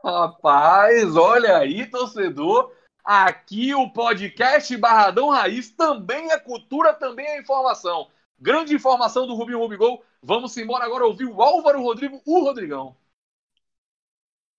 [0.03, 2.72] Rapaz, olha aí, torcedor.
[3.05, 8.09] Aqui o podcast Barradão Raiz também é cultura, também é informação.
[8.38, 10.03] Grande informação do Rubinho Rubigol.
[10.22, 12.96] Vamos embora agora ouvir o Álvaro Rodrigo, o Rodrigão.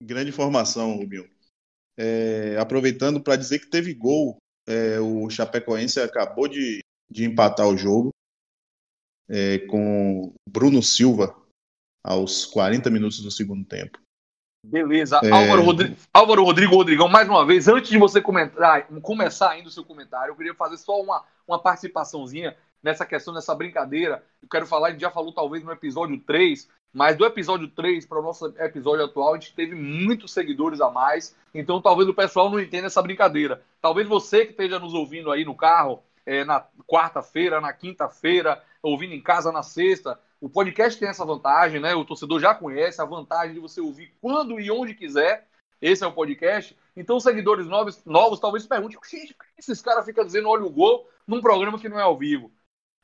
[0.01, 1.29] Grande informação, Rubinho.
[2.03, 4.37] É, aproveitando para dizer que teve gol.
[4.67, 6.79] É, o Chapecoense acabou de,
[7.11, 8.09] de empatar o jogo
[9.29, 11.35] é, com Bruno Silva
[12.03, 13.99] aos 40 minutos do segundo tempo.
[14.65, 15.19] Beleza.
[15.23, 15.29] É...
[15.31, 19.71] Álvaro, Rodrigo, Álvaro Rodrigo Rodrigão, mais uma vez, antes de você comentar, começar ainda o
[19.71, 24.23] seu comentário, eu queria fazer só uma, uma participaçãozinha nessa questão, nessa brincadeira.
[24.41, 28.05] Eu quero falar, a gente já falou talvez no episódio 3, mas do episódio 3
[28.05, 31.35] para o nosso episódio atual, a gente teve muitos seguidores a mais.
[31.53, 33.63] Então talvez o pessoal não entenda essa brincadeira.
[33.81, 39.13] Talvez você que esteja nos ouvindo aí no carro, é, na quarta-feira, na quinta-feira, ouvindo
[39.13, 41.93] em casa na sexta, O podcast tem essa vantagem, né?
[41.93, 45.47] O torcedor já conhece a vantagem de você ouvir quando e onde quiser.
[45.79, 46.75] Esse é o podcast.
[46.95, 50.69] Então, seguidores novos, novos talvez perguntem: gente, por que esses caras ficam dizendo olha o
[50.69, 52.51] gol num programa que não é ao vivo?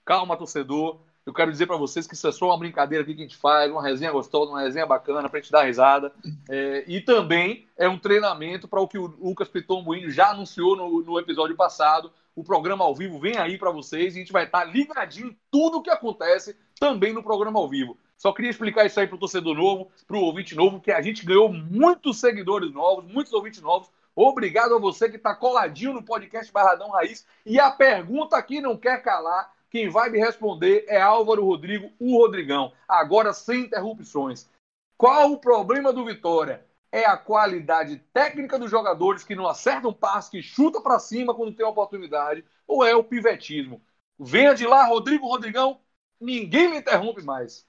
[0.03, 0.99] Calma, torcedor.
[1.27, 3.35] Eu quero dizer para vocês que isso é só uma brincadeira aqui que a gente
[3.35, 6.13] faz, uma resenha gostosa, uma resenha bacana para a gente dar risada.
[6.49, 10.77] É, e também é um treinamento para o que o Lucas Piton Índio já anunciou
[10.77, 12.13] no, no, episódio passado.
[12.33, 15.27] O programa ao vivo vem aí para vocês e a gente vai estar tá ligadinho
[15.27, 17.97] em tudo o que acontece também no programa ao vivo.
[18.17, 21.01] Só queria explicar isso aí para o torcedor novo, para o ouvinte novo, que a
[21.01, 23.91] gente ganhou muitos seguidores novos, muitos ouvintes novos.
[24.15, 27.27] Obrigado a você que está coladinho no podcast Barradão Raiz.
[27.45, 32.17] E a pergunta aqui não quer calar quem vai me responder é Álvaro Rodrigo, o
[32.17, 32.73] Rodrigão.
[32.87, 34.49] Agora sem interrupções.
[34.97, 36.65] Qual o problema do Vitória?
[36.91, 41.55] É a qualidade técnica dos jogadores que não acertam passe, que chuta para cima quando
[41.55, 43.79] tem oportunidade, ou é o pivetismo?
[44.17, 45.79] Venha de lá, Rodrigo Rodrigão.
[46.19, 47.63] Ninguém me interrompe mais.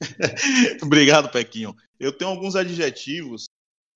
[0.82, 1.74] Obrigado, Pequinho.
[1.98, 3.46] Eu tenho alguns adjetivos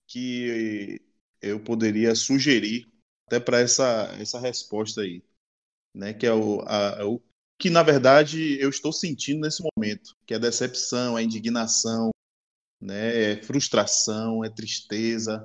[0.09, 1.03] que
[1.42, 2.88] eu poderia sugerir
[3.27, 5.22] até para essa, essa resposta aí
[5.96, 6.12] né?
[6.12, 7.20] Que é o, a, o
[7.59, 12.11] que na verdade eu estou sentindo nesse momento, que é decepção, é indignação,
[12.80, 13.32] né?
[13.32, 15.42] É frustração, é tristeza,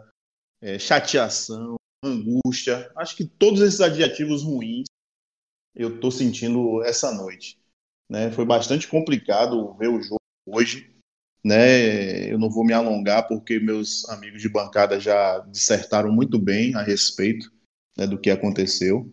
[0.62, 2.92] é chateação, angústia.
[2.98, 4.88] Acho que todos esses adjetivos ruins
[5.74, 7.58] eu estou sentindo essa noite.
[8.10, 8.30] Né?
[8.32, 10.94] Foi bastante complicado ver o jogo hoje.
[11.44, 12.30] Né?
[12.32, 16.84] Eu não vou me alongar porque meus amigos de bancada já dissertaram muito bem a
[16.84, 17.50] respeito
[17.98, 19.10] né, do que aconteceu.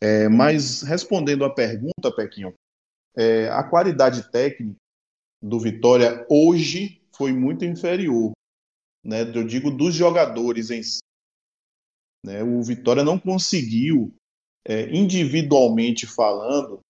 [0.00, 2.54] É, mas respondendo à pergunta, Pequinho,
[3.16, 4.76] é, a qualidade técnica
[5.42, 8.32] do Vitória hoje foi muito inferior.
[9.04, 11.00] Né, eu digo dos jogadores em si.
[12.24, 14.14] Né, o Vitória não conseguiu,
[14.64, 16.80] é, individualmente falando,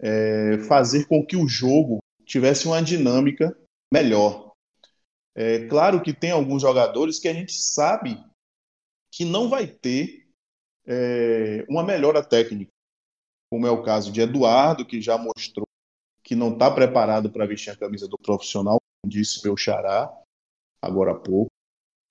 [0.00, 3.56] é, fazer com que o jogo tivesse uma dinâmica
[3.92, 4.52] melhor.
[5.34, 8.18] É claro que tem alguns jogadores que a gente sabe
[9.12, 10.21] que não vai ter
[10.86, 12.70] é, uma melhora técnica,
[13.50, 15.66] como é o caso de Eduardo, que já mostrou
[16.24, 20.10] que não está preparado para vestir a camisa do profissional, como disse meu xará
[20.80, 21.50] agora há pouco.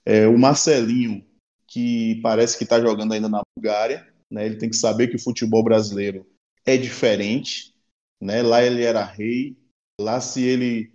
[0.05, 1.25] É, o Marcelinho,
[1.67, 4.45] que parece que está jogando ainda na Bulgária, né?
[4.45, 6.25] ele tem que saber que o futebol brasileiro
[6.65, 7.73] é diferente.
[8.21, 8.41] Né?
[8.41, 9.57] Lá ele era rei,
[9.99, 10.93] lá se ele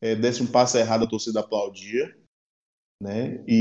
[0.00, 2.16] é, desse um passo errado a torcida aplaudia.
[3.02, 3.44] Né?
[3.46, 3.60] E,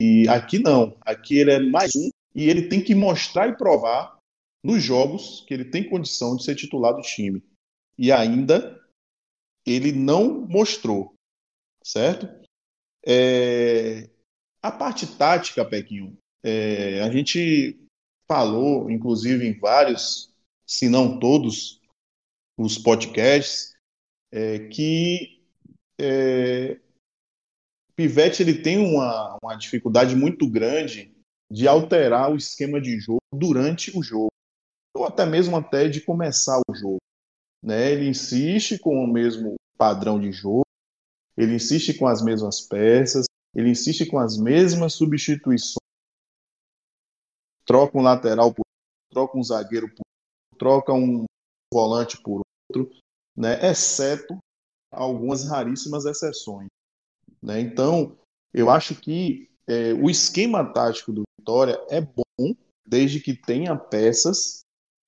[0.00, 4.18] e aqui não, aqui ele é mais um e ele tem que mostrar e provar
[4.62, 7.42] nos jogos que ele tem condição de ser titular do time.
[7.98, 8.80] E ainda
[9.66, 11.14] ele não mostrou,
[11.84, 12.28] certo?
[13.06, 14.08] É...
[14.62, 17.00] A parte tática, Pequinho, é...
[17.00, 17.78] a gente
[18.28, 20.32] falou, inclusive em vários,
[20.66, 21.80] se não todos,
[22.56, 23.74] os podcasts,
[24.30, 24.68] é...
[24.68, 25.42] que
[25.98, 26.78] é...
[27.96, 31.09] Pivete ele tem uma, uma dificuldade muito grande
[31.50, 34.30] de alterar o esquema de jogo durante o jogo,
[34.94, 36.98] ou até mesmo até de começar o jogo.
[37.62, 37.92] Né?
[37.92, 40.64] Ele insiste com o mesmo padrão de jogo,
[41.36, 45.80] ele insiste com as mesmas peças, ele insiste com as mesmas substituições.
[47.64, 48.64] Troca um lateral por
[49.10, 51.24] troca um zagueiro por outro, troca um
[51.72, 52.96] volante por outro,
[53.36, 53.58] né?
[53.68, 54.38] exceto
[54.92, 56.68] algumas raríssimas exceções.
[57.42, 57.60] Né?
[57.60, 58.16] Então,
[58.52, 64.60] eu acho que é, o esquema tático do Vitória é bom desde que tenha peças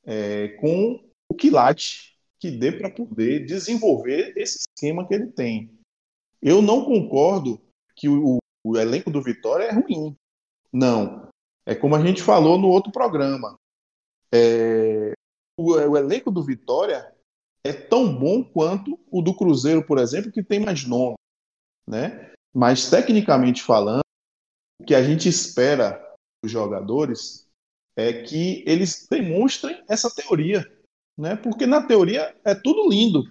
[0.05, 5.79] é, com o quilate que dê para poder desenvolver esse esquema que ele tem.
[6.41, 7.61] Eu não concordo
[7.95, 10.17] que o, o elenco do Vitória é ruim.
[10.73, 11.29] Não.
[11.67, 13.55] É como a gente falou no outro programa.
[14.33, 15.13] É,
[15.57, 17.15] o, o elenco do Vitória
[17.63, 21.15] é tão bom quanto o do Cruzeiro, por exemplo, que tem mais nome.
[21.87, 22.33] Né?
[22.55, 24.03] Mas, tecnicamente falando,
[24.81, 26.12] o que a gente espera
[26.51, 27.49] jogadores
[27.97, 30.65] é que eles demonstrem essa teoria,
[31.19, 31.37] né?
[31.37, 33.23] Porque na teoria é tudo lindo.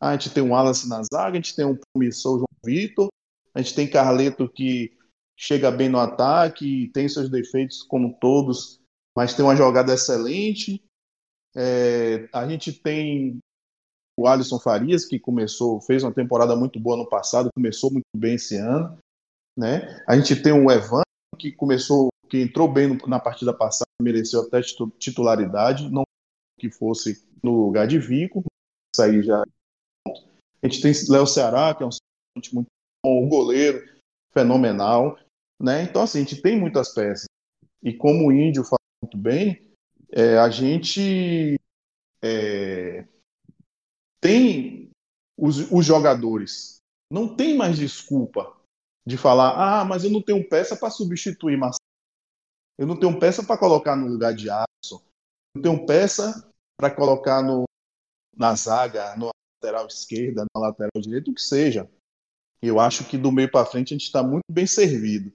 [0.00, 3.08] A gente tem um Wallace na zaga, a gente tem um promissor João Vitor,
[3.54, 4.96] a gente tem Carleto que
[5.36, 8.80] chega bem no ataque, tem seus defeitos como todos,
[9.16, 10.82] mas tem uma jogada excelente.
[11.54, 13.38] É, a gente tem
[14.18, 18.34] o Alisson Farias, que começou, fez uma temporada muito boa no passado, começou muito bem
[18.34, 18.98] esse ano.
[19.56, 20.02] Né?
[20.06, 21.02] A gente tem o Evan,
[21.38, 24.60] que começou, que entrou bem na partida passada, mereceu até
[24.98, 26.02] titularidade, não
[26.58, 28.44] que fosse no lugar de Vico,
[29.00, 29.42] aí já.
[29.42, 31.90] A gente tem Léo Ceará, que é um
[32.54, 32.66] muito
[33.04, 33.86] bom, um goleiro
[34.32, 35.18] fenomenal,
[35.60, 35.82] né?
[35.82, 37.26] Então, assim, a gente tem muitas peças.
[37.82, 39.70] E como o Índio fala muito bem,
[40.10, 41.58] é, a gente
[42.22, 43.06] é,
[44.20, 44.90] tem
[45.38, 46.78] os, os jogadores.
[47.10, 48.56] Não tem mais desculpa
[49.06, 51.85] de falar, ah, mas eu não tenho peça para substituir Marcelo.
[52.78, 55.02] Eu não tenho peça para colocar no lugar de Alisson.
[55.54, 57.64] Não tenho peça para colocar no,
[58.36, 59.30] na zaga, na
[59.62, 61.90] lateral esquerda, na lateral direita, o que seja.
[62.60, 65.32] Eu acho que do meio para frente a gente está muito bem servido.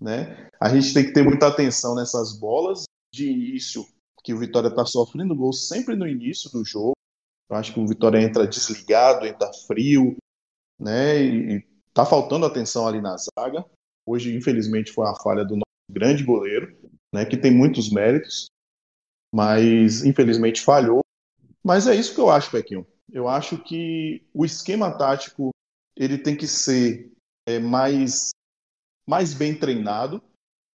[0.00, 0.48] Né?
[0.60, 3.86] A gente tem que ter muita atenção nessas bolas de início,
[4.22, 6.94] que o Vitória está sofrendo gol sempre no início do jogo.
[7.48, 10.16] Eu acho que o Vitória entra desligado, entra frio,
[10.78, 11.22] né?
[11.22, 13.64] E, está faltando atenção ali na zaga.
[14.06, 16.76] Hoje, infelizmente, foi a falha do nosso grande goleiro,
[17.12, 17.24] né?
[17.24, 18.46] Que tem muitos méritos,
[19.32, 21.00] mas infelizmente falhou.
[21.62, 22.86] Mas é isso que eu acho, Pequinho.
[23.12, 25.50] Eu acho que o esquema tático
[25.96, 27.12] ele tem que ser
[27.46, 28.30] é, mais
[29.06, 30.22] mais bem treinado,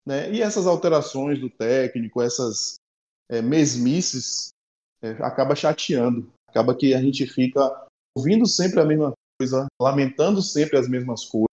[0.06, 0.32] né?
[0.32, 2.76] E essas alterações do técnico, essas
[3.30, 4.50] é, mesmices,
[5.02, 6.32] é, acaba chateando.
[6.48, 11.48] Acaba que a gente fica ouvindo sempre a mesma coisa, lamentando sempre as mesmas coisas,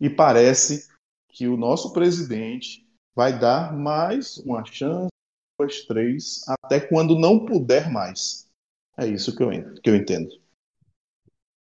[0.00, 0.88] e parece
[1.28, 2.83] que o nosso presidente
[3.14, 5.10] vai dar mais uma chance,
[5.58, 8.48] duas, três, até quando não puder mais.
[8.96, 9.50] É isso que eu,
[9.80, 10.30] que eu entendo.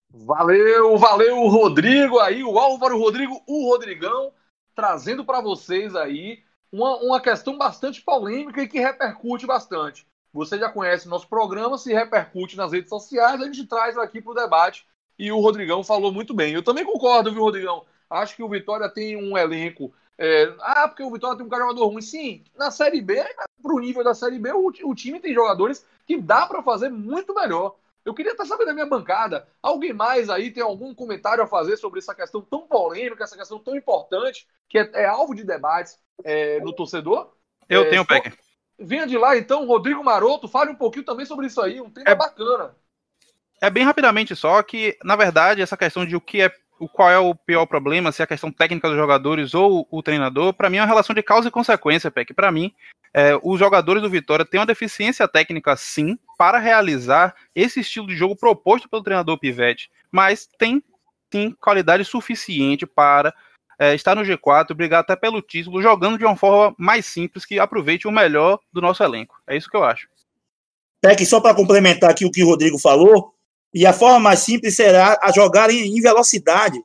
[0.09, 4.31] Valeu, valeu, Rodrigo aí, o Álvaro Rodrigo, o Rodrigão,
[4.75, 10.07] trazendo para vocês aí uma, uma questão bastante polêmica e que repercute bastante.
[10.31, 14.31] Você já conhece nosso programa, se repercute nas redes sociais, a gente traz aqui para
[14.31, 14.85] o debate
[15.17, 16.53] e o Rodrigão falou muito bem.
[16.53, 17.85] Eu também concordo, viu, Rodrigão?
[18.09, 19.93] Acho que o Vitória tem um elenco.
[20.17, 20.53] É...
[20.59, 22.01] ah, porque o Vitória tem um jogador ruim.
[22.01, 23.23] Sim, na Série B,
[23.61, 26.89] para o nível da Série B, o, o time tem jogadores que dá para fazer
[26.89, 27.75] muito melhor.
[28.05, 29.47] Eu queria até saber da minha bancada.
[29.61, 33.57] Alguém mais aí tem algum comentário a fazer sobre essa questão tão polêmica, essa questão
[33.59, 37.31] tão importante, que é, é alvo de debates é, no torcedor?
[37.69, 38.37] Eu é, tenho, Peck.
[38.77, 42.09] Venha de lá, então, Rodrigo Maroto, fale um pouquinho também sobre isso aí, um tema
[42.09, 42.75] é, bacana.
[43.61, 47.09] É bem rapidamente só que, na verdade, essa questão de o que é o qual
[47.09, 50.69] é o pior problema, se é a questão técnica dos jogadores ou o treinador, para
[50.69, 52.33] mim é uma relação de causa e consequência, Peck.
[52.33, 52.73] Para mim,
[53.13, 58.15] é, os jogadores do Vitória têm uma deficiência técnica, sim, para realizar esse estilo de
[58.15, 60.83] jogo proposto pelo treinador Pivete, mas tem,
[61.31, 63.33] sim, qualidade suficiente para
[63.77, 67.59] é, estar no G4, brigar até pelo título, jogando de uma forma mais simples que
[67.59, 69.35] aproveite o melhor do nosso elenco.
[69.47, 70.07] É isso que eu acho.
[71.01, 73.35] Peck, só para complementar aqui o que o Rodrigo falou,
[73.73, 76.79] e a forma mais simples será a jogar em, em velocidade.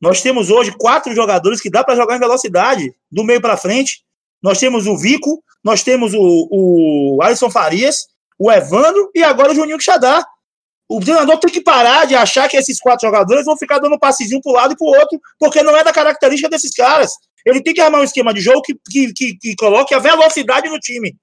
[0.00, 4.02] Nós temos hoje quatro jogadores que dá para jogar em velocidade, do meio para frente.
[4.42, 8.06] Nós temos o Vico, nós temos o, o Alisson Farias,
[8.38, 10.24] o Evandro e agora o Juninho Quixadá.
[10.88, 13.98] O treinador tem que parar de achar que esses quatro jogadores vão ficar dando um
[13.98, 17.12] passezinho para um lado e para o outro, porque não é da característica desses caras.
[17.46, 20.68] Ele tem que armar um esquema de jogo que, que, que, que coloque a velocidade
[20.68, 21.16] no time.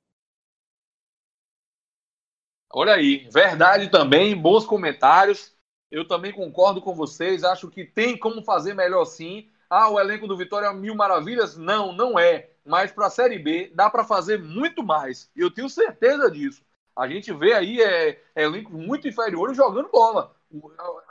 [2.71, 5.55] Olha aí, verdade também, bons comentários.
[5.89, 9.49] Eu também concordo com vocês, acho que tem como fazer melhor sim.
[9.67, 11.57] Ah, o elenco do Vitória é mil maravilhas?
[11.57, 12.51] Não, não é.
[12.63, 15.31] Mas para a Série B dá para fazer muito mais.
[15.35, 16.63] Eu tenho certeza disso.
[16.95, 20.35] A gente vê aí é, é elenco muito inferior jogando bola.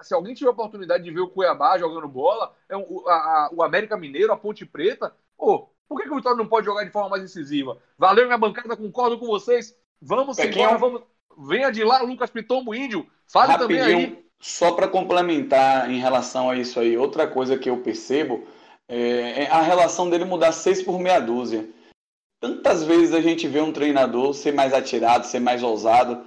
[0.03, 3.63] Se alguém tiver a oportunidade de ver o Cuiabá jogando bola, é o, a, o
[3.63, 6.91] América Mineiro, a Ponte Preta, pô, por que, que o Vitória não pode jogar de
[6.91, 7.79] forma mais incisiva?
[7.97, 9.77] Valeu, minha bancada, concordo com vocês.
[10.01, 11.03] Vamos embora, vamos
[11.39, 13.07] venha de lá, Lucas Pitombo Índio.
[13.27, 14.25] Fale Rapidinho, também aí.
[14.41, 18.47] Só para complementar em relação a isso aí, outra coisa que eu percebo
[18.89, 21.69] é, é a relação dele mudar seis por meia dúzia.
[22.41, 26.25] Tantas vezes a gente vê um treinador ser mais atirado, ser mais ousado.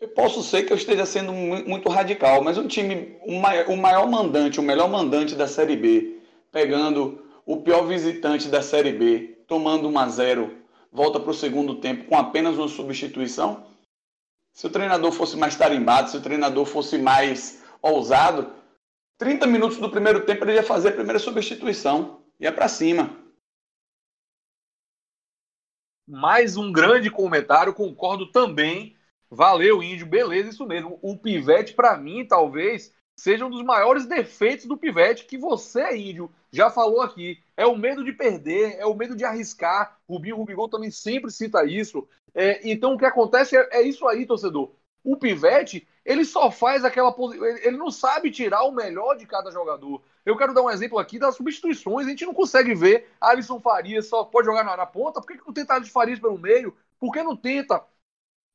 [0.00, 3.76] Eu posso ser que eu esteja sendo muito radical, mas um time, o maior, o
[3.76, 6.20] maior mandante, o melhor mandante da Série B,
[6.50, 10.58] pegando o pior visitante da Série B, tomando 1 a 0
[10.90, 13.66] volta para o segundo tempo com apenas uma substituição,
[14.52, 18.52] se o treinador fosse mais tarimbado, se o treinador fosse mais ousado,
[19.18, 22.22] 30 minutos do primeiro tempo ele ia fazer a primeira substituição.
[22.40, 23.16] Ia para cima.
[26.06, 28.96] Mais um grande comentário, concordo também.
[29.30, 30.06] Valeu, Índio.
[30.06, 30.98] Beleza, isso mesmo.
[31.02, 36.32] O Pivete, para mim, talvez, seja um dos maiores defeitos do Pivete que você, Índio,
[36.52, 37.42] já falou aqui.
[37.56, 39.98] É o medo de perder, é o medo de arriscar.
[40.08, 42.08] Rubinho Rubigol também sempre cita isso.
[42.38, 44.72] É, então o que acontece é, é, isso aí, torcedor.
[45.02, 47.44] O Pivete, ele só faz aquela posição.
[47.46, 50.00] Ele não sabe tirar o melhor de cada jogador.
[50.24, 52.06] Eu quero dar um exemplo aqui das substituições.
[52.06, 55.20] A gente não consegue ver Alisson Farias só pode jogar na, na ponta.
[55.20, 56.76] Por que, que não tenta Alisson Farias pelo meio?
[57.00, 57.84] Por que não tenta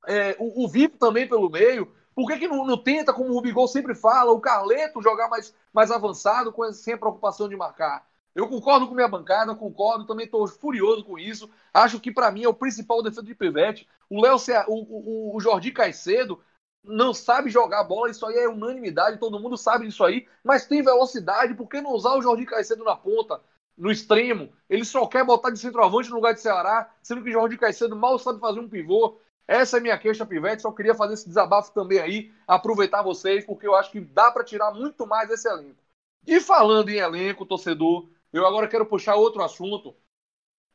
[0.08, 1.92] é, o, o Vipo também pelo meio?
[2.16, 5.54] Por que, que não, não, tenta, como o Rubigol sempre fala, o Carleto jogar mais,
[5.74, 8.08] mais avançado com, sem a preocupação de marcar?
[8.36, 11.50] Eu concordo com minha bancada, concordo, também estou furioso com isso.
[11.74, 13.88] Acho que para mim é o principal defeito de Pivete.
[14.10, 16.40] O Léo, o, o, o Jordi Caicedo
[16.84, 20.82] não sabe jogar bola, isso aí é unanimidade, todo mundo sabe disso aí, mas tem
[20.82, 23.40] velocidade, por que não usar o Jorge Caicedo na ponta,
[23.78, 24.52] no extremo?
[24.70, 27.96] Ele só quer botar de centroavante no lugar de Ceará, sendo que o Jorge Caicedo
[27.96, 29.18] mal sabe fazer um pivô.
[29.48, 33.68] Essa é minha queixa, Pivete, só queria fazer esse desabafo também aí, aproveitar vocês, porque
[33.68, 35.82] eu acho que dá para tirar muito mais desse elenco.
[36.26, 39.96] E falando em elenco, torcedor, eu agora quero puxar outro assunto,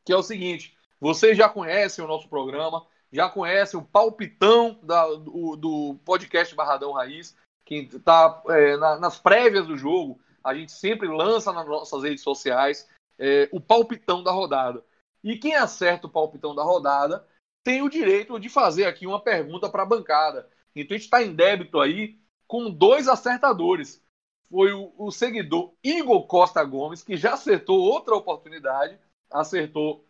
[0.05, 5.05] que é o seguinte: vocês já conhecem o nosso programa, já conhecem o palpitão da,
[5.05, 7.35] do, do, podcast Barradão Raiz,
[7.65, 10.19] que está é, na, nas prévias do jogo.
[10.43, 12.87] A gente sempre lança nas nossas redes sociais
[13.17, 14.83] é, o palpitão da rodada.
[15.21, 17.27] E quem acerta o palpitão da rodada
[17.61, 20.49] tem o direito de fazer aqui uma pergunta para a bancada.
[20.73, 24.01] Então a gente está em débito aí com dois acertadores
[24.49, 28.97] foi o, o seguidor Igor Costa Gomes, que já acertou outra oportunidade,
[29.29, 30.03] acertou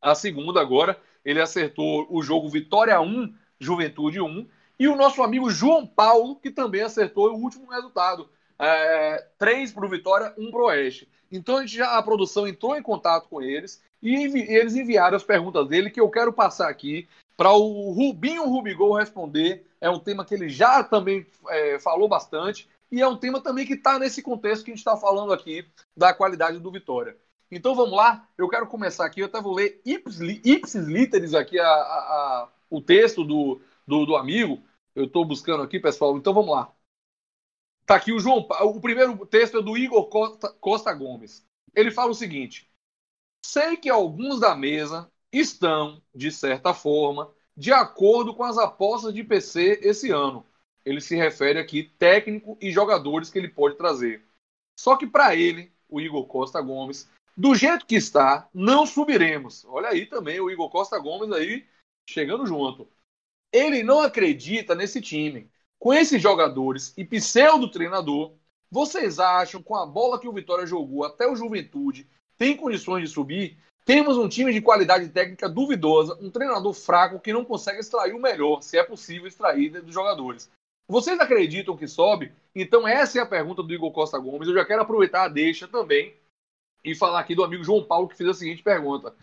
[0.00, 1.00] a segunda agora.
[1.24, 4.46] Ele acertou o jogo Vitória 1, Juventude 1.
[4.78, 8.28] E o nosso amigo João Paulo, que também acertou o último resultado.
[8.58, 11.08] É, 3 para o Vitória, 1 para o Oeste.
[11.30, 15.16] Então a, gente já, a produção entrou em contato com eles e envi, eles enviaram
[15.16, 19.66] as perguntas dele que eu quero passar aqui para o Rubinho Rubigol responder.
[19.80, 23.66] É um tema que ele já também é, falou bastante e é um tema também
[23.66, 25.66] que está nesse contexto que a gente está falando aqui
[25.96, 27.16] da qualidade do Vitória.
[27.50, 31.66] Então vamos lá, eu quero começar aqui, eu até vou ler ipsis literis aqui a,
[31.66, 34.62] a, a, o texto do, do, do amigo.
[34.94, 36.70] Eu estou buscando aqui, pessoal, então vamos lá.
[37.86, 38.46] Tá aqui o João.
[38.60, 41.46] O primeiro texto é do Igor Costa, Costa Gomes.
[41.74, 42.70] Ele fala o seguinte:
[43.42, 49.24] sei que alguns da mesa estão, de certa forma, de acordo com as apostas de
[49.24, 50.46] PC esse ano
[50.84, 54.22] ele se refere aqui técnico e jogadores que ele pode trazer.
[54.78, 59.64] Só que para ele, o Igor Costa Gomes, do jeito que está, não subiremos.
[59.66, 61.66] Olha aí também o Igor Costa Gomes aí
[62.08, 62.88] chegando junto.
[63.52, 65.50] Ele não acredita nesse time.
[65.78, 68.34] Com esses jogadores e pseudo treinador,
[68.70, 72.08] vocês acham com a bola que o Vitória jogou até o Juventude
[72.42, 73.56] tem condições de subir?
[73.84, 78.20] Temos um time de qualidade técnica duvidosa, um treinador fraco que não consegue extrair o
[78.20, 80.50] melhor, se é possível extrair dos jogadores.
[80.92, 82.34] Vocês acreditam que sobe?
[82.54, 84.46] Então essa é a pergunta do Igor Costa Gomes.
[84.46, 86.14] Eu já quero aproveitar a deixa também
[86.84, 89.14] e falar aqui do amigo João Paulo que fez a seguinte pergunta.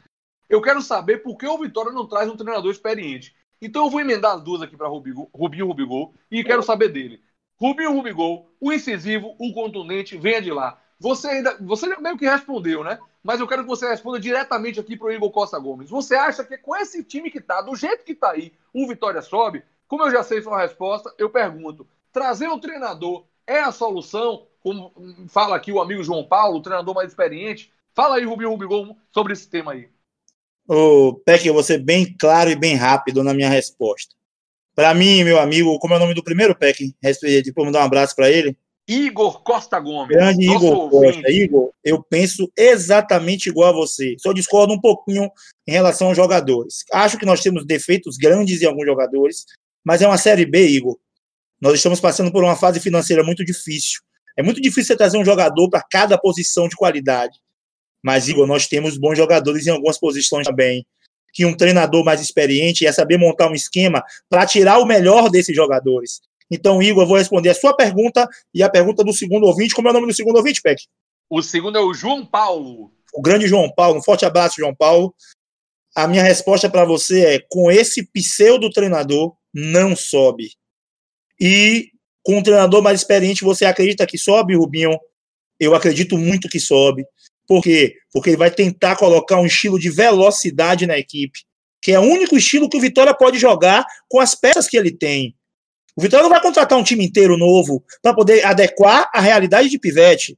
[0.49, 3.35] Eu quero saber por que o Vitória não traz um treinador experiente.
[3.61, 7.21] Então eu vou emendar as duas aqui para Rubinho Rubigol e quero saber dele.
[7.55, 10.81] Rubinho Rubigol, o incisivo, o contundente, venha de lá.
[10.99, 12.97] Você ainda, você meio que respondeu, né?
[13.21, 15.91] Mas eu quero que você responda diretamente aqui para o Igor Costa Gomes.
[15.91, 19.21] Você acha que com esse time que tá, do jeito que tá aí, o Vitória
[19.21, 19.63] sobe?
[19.89, 24.47] Como eu já sei sua resposta, eu pergunto: trazer um treinador é a solução?
[24.61, 24.93] Como
[25.27, 27.73] fala aqui o amigo João Paulo, o treinador mais experiente.
[27.95, 29.89] Fala aí, Rubinho Rubigol, sobre esse tema aí.
[30.67, 34.13] Ô, Peck, eu vou ser bem claro e bem rápido na minha resposta.
[34.75, 36.93] Para mim, meu amigo, como é o nome do primeiro Peck?
[37.43, 38.55] Depois mandar um abraço para ele.
[38.87, 40.15] Igor Costa Gomes.
[40.15, 41.31] Grande Igor Costa.
[41.31, 44.15] Igor, eu penso exatamente igual a você.
[44.19, 45.29] Só discordo um pouquinho
[45.67, 46.83] em relação aos jogadores.
[46.91, 49.45] Acho que nós temos defeitos grandes em alguns jogadores,
[49.83, 50.97] mas é uma Série B, Igor.
[51.61, 54.01] Nós estamos passando por uma fase financeira muito difícil.
[54.37, 57.37] É muito difícil você trazer um jogador para cada posição de qualidade.
[58.01, 60.85] Mas, Igor, nós temos bons jogadores em algumas posições também.
[61.33, 65.55] Que um treinador mais experiente ia saber montar um esquema para tirar o melhor desses
[65.55, 66.21] jogadores.
[66.49, 69.75] Então, Igor, eu vou responder a sua pergunta e a pergunta do segundo ouvinte.
[69.75, 70.83] Como é o nome do segundo ouvinte, Peck?
[71.29, 72.91] O segundo é o João Paulo.
[73.13, 73.99] O grande João Paulo.
[73.99, 75.13] Um forte abraço, João Paulo.
[75.95, 80.51] A minha resposta para você é: com esse pseudo treinador, não sobe.
[81.39, 81.91] E
[82.23, 84.97] com um treinador mais experiente, você acredita que sobe, Rubinho?
[85.59, 87.05] Eu acredito muito que sobe.
[87.47, 87.95] Por quê?
[88.13, 91.39] Porque ele vai tentar colocar um estilo de velocidade na equipe,
[91.81, 94.91] que é o único estilo que o Vitória pode jogar com as peças que ele
[94.91, 95.35] tem.
[95.95, 99.79] O Vitória não vai contratar um time inteiro novo para poder adequar a realidade de
[99.79, 100.37] Pivete.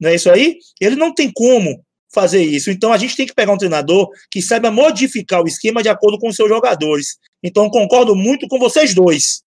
[0.00, 0.58] Não é isso aí?
[0.80, 2.70] Ele não tem como fazer isso.
[2.70, 6.18] Então a gente tem que pegar um treinador que saiba modificar o esquema de acordo
[6.18, 7.18] com os seus jogadores.
[7.42, 9.42] Então concordo muito com vocês dois.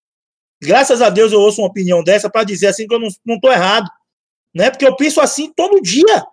[0.62, 3.52] Graças a Deus eu ouço uma opinião dessa para dizer assim que eu não estou
[3.52, 3.88] errado.
[4.54, 4.70] Né?
[4.70, 6.24] Porque eu penso assim todo dia.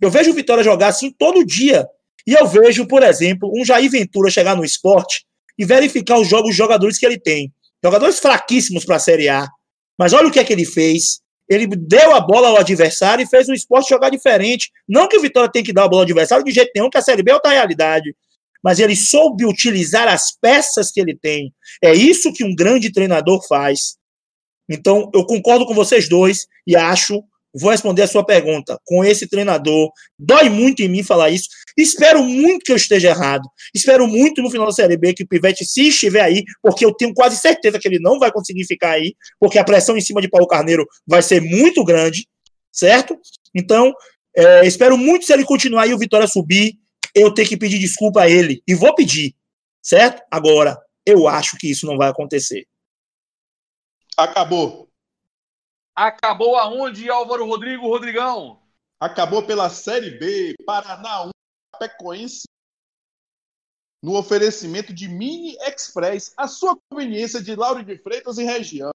[0.00, 1.86] Eu vejo o Vitória jogar assim todo dia.
[2.26, 5.24] E eu vejo, por exemplo, um Jair Ventura chegar no esporte
[5.58, 7.52] e verificar os jogos, os jogadores que ele tem.
[7.82, 9.48] Jogadores fraquíssimos para a Série A.
[9.98, 11.20] Mas olha o que é que ele fez.
[11.50, 14.70] Ele deu a bola ao adversário e fez o esporte jogar diferente.
[14.88, 16.96] Não que o Vitória tenha que dar a bola ao adversário de jeito nenhum, que
[16.96, 18.14] a Série B é outra realidade.
[18.62, 21.52] Mas ele soube utilizar as peças que ele tem.
[21.82, 23.96] É isso que um grande treinador faz.
[24.68, 27.24] Então, eu concordo com vocês dois e acho
[27.54, 28.78] vou responder a sua pergunta.
[28.84, 31.48] Com esse treinador, dói muito em mim falar isso.
[31.76, 33.48] Espero muito que eu esteja errado.
[33.74, 36.94] Espero muito no final da Série B que o Pivete, se estiver aí, porque eu
[36.94, 40.20] tenho quase certeza que ele não vai conseguir ficar aí, porque a pressão em cima
[40.20, 42.26] de Paulo Carneiro vai ser muito grande,
[42.72, 43.18] certo?
[43.54, 43.92] Então,
[44.36, 46.74] é, espero muito se ele continuar e o Vitória subir,
[47.14, 48.62] eu ter que pedir desculpa a ele.
[48.66, 49.34] E vou pedir,
[49.82, 50.22] certo?
[50.30, 52.66] Agora, eu acho que isso não vai acontecer.
[54.16, 54.89] Acabou.
[56.02, 58.58] Acabou aonde, Álvaro Rodrigo, Rodrigão?
[58.98, 61.30] Acabou pela Série B, Paraná 1,
[61.78, 62.44] Pecoense.
[64.02, 68.88] No oferecimento de Mini Express, a sua conveniência de Lauro de Freitas e região.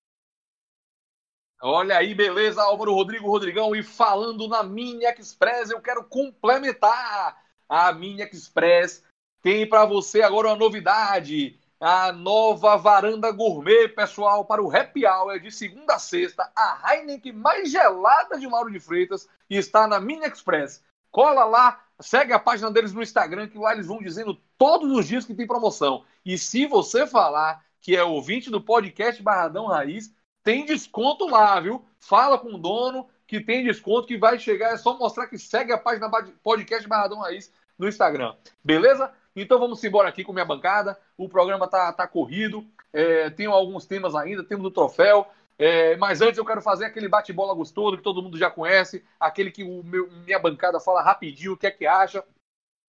[1.62, 3.76] Olha aí, beleza, Álvaro Rodrigo, Rodrigão.
[3.76, 7.39] E falando na Mini Express, eu quero complementar.
[7.70, 9.03] A Mini Express
[9.43, 15.39] tem para você agora uma novidade a nova varanda gourmet, pessoal, para o happy hour
[15.39, 16.49] de segunda a sexta.
[16.55, 20.84] A Heineken mais gelada de Mauro de Freitas está na Mini Express.
[21.11, 25.07] Cola lá, segue a página deles no Instagram, que lá eles vão dizendo todos os
[25.07, 26.03] dias que tem promoção.
[26.26, 30.13] E se você falar que é ouvinte do podcast Barradão Raiz,
[30.43, 31.86] tem desconto lá, viu?
[31.99, 34.73] Fala com o dono que tem desconto que vai chegar.
[34.73, 36.09] É só mostrar que segue a página
[36.43, 38.36] podcast Barradão Raiz no Instagram.
[38.63, 39.11] Beleza?
[39.36, 40.97] Então vamos embora aqui com minha bancada.
[41.17, 42.65] O programa tá, tá corrido.
[42.93, 45.27] É, tenho alguns temas ainda, temos o troféu.
[45.57, 49.49] É, mas antes eu quero fazer aquele bate-bola gostoso que todo mundo já conhece, aquele
[49.51, 52.23] que o meu, minha bancada fala rapidinho o que é que acha.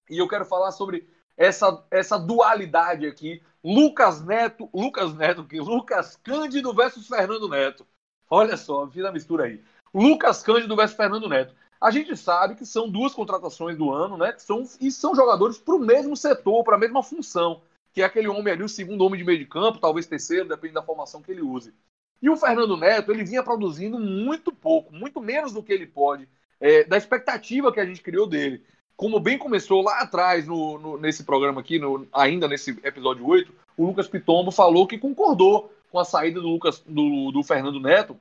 [0.09, 3.41] E eu quero falar sobre essa, essa dualidade aqui.
[3.63, 7.85] Lucas Neto, Lucas Neto, que Lucas Cândido versus Fernando Neto.
[8.29, 9.63] Olha só, fiz a mistura aí.
[9.93, 11.55] Lucas Cândido versus Fernando Neto.
[11.86, 14.33] A gente sabe que são duas contratações do ano, né?
[14.33, 17.61] Que são, e são jogadores para o mesmo setor, para a mesma função,
[17.93, 20.73] que é aquele homem ali, o segundo homem de meio de campo, talvez terceiro, depende
[20.73, 21.75] da formação que ele use.
[22.19, 26.27] E o Fernando Neto, ele vinha produzindo muito pouco, muito menos do que ele pode,
[26.59, 28.63] é, da expectativa que a gente criou dele.
[28.97, 33.53] Como bem começou lá atrás, no, no, nesse programa aqui, no, ainda nesse episódio 8,
[33.77, 38.17] o Lucas Pitombo falou que concordou com a saída do, Lucas, do, do Fernando Neto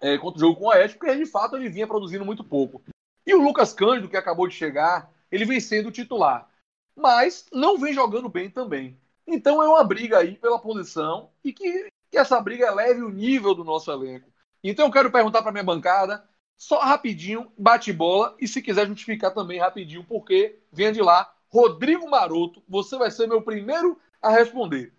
[0.00, 2.82] é, contra o jogo com o Oeste, porque de fato ele vinha produzindo muito pouco.
[3.26, 6.48] E o Lucas Cândido, que acabou de chegar, ele vem sendo titular,
[6.96, 8.98] mas não vem jogando bem também.
[9.26, 13.54] Então é uma briga aí pela posição e que, que essa briga eleve o nível
[13.54, 14.32] do nosso elenco.
[14.64, 16.26] Então eu quero perguntar para minha bancada,
[16.56, 22.08] só rapidinho, bate bola, e se quiser justificar também rapidinho, porque venha de lá, Rodrigo
[22.10, 24.92] Maroto, você vai ser meu primeiro a responder.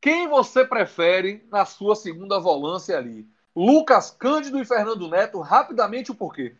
[0.00, 3.26] Quem você prefere na sua segunda volância ali?
[3.54, 6.56] Lucas Cândido e Fernando Neto, rapidamente o porquê.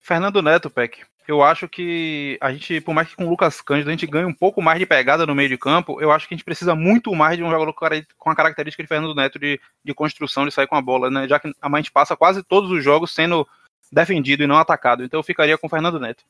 [0.00, 1.04] Fernando Neto, Peck.
[1.26, 4.24] Eu acho que a gente, por mais que com o Lucas Cândido a gente ganhe
[4.24, 6.76] um pouco mais de pegada no meio de campo, eu acho que a gente precisa
[6.76, 7.74] muito mais de um jogador
[8.16, 11.26] com a característica de Fernando Neto de, de construção, de sair com a bola, né?
[11.26, 13.46] Já que a gente passa quase todos os jogos sendo
[13.90, 15.02] defendido e não atacado.
[15.02, 16.24] Então eu ficaria com o Fernando Neto.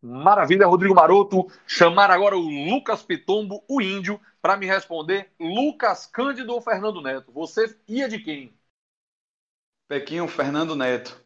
[0.00, 1.50] Maravilha, Rodrigo Maroto.
[1.66, 5.30] Chamar agora o Lucas Pitombo, o índio, para me responder.
[5.38, 7.32] Lucas Cândido ou Fernando Neto?
[7.32, 8.54] Você ia de quem?
[9.88, 11.20] Pequinho, Fernando Neto.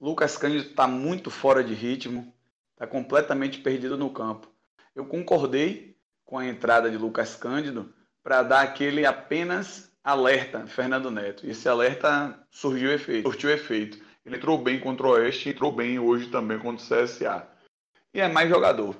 [0.00, 2.32] Lucas Cândido está muito fora de ritmo,
[2.72, 4.48] está completamente perdido no campo.
[4.94, 11.46] Eu concordei com a entrada de Lucas Cândido para dar aquele apenas alerta Fernando Neto.
[11.46, 13.98] Esse alerta surgiu efeito, surtiu efeito.
[14.24, 17.51] Ele entrou bem contra o Oeste entrou bem hoje também contra o CSA
[18.14, 18.96] e é mais jogador.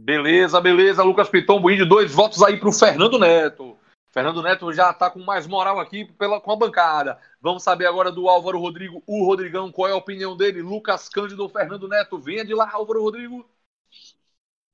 [0.00, 3.78] Beleza, beleza, Lucas Piton, índio, dois votos aí para o Fernando Neto.
[4.10, 7.18] Fernando Neto já está com mais moral aqui pela, com a bancada.
[7.40, 10.62] Vamos saber agora do Álvaro Rodrigo, o Rodrigão, qual é a opinião dele?
[10.62, 12.18] Lucas Cândido ou Fernando Neto?
[12.18, 13.48] Venha de lá, Álvaro Rodrigo.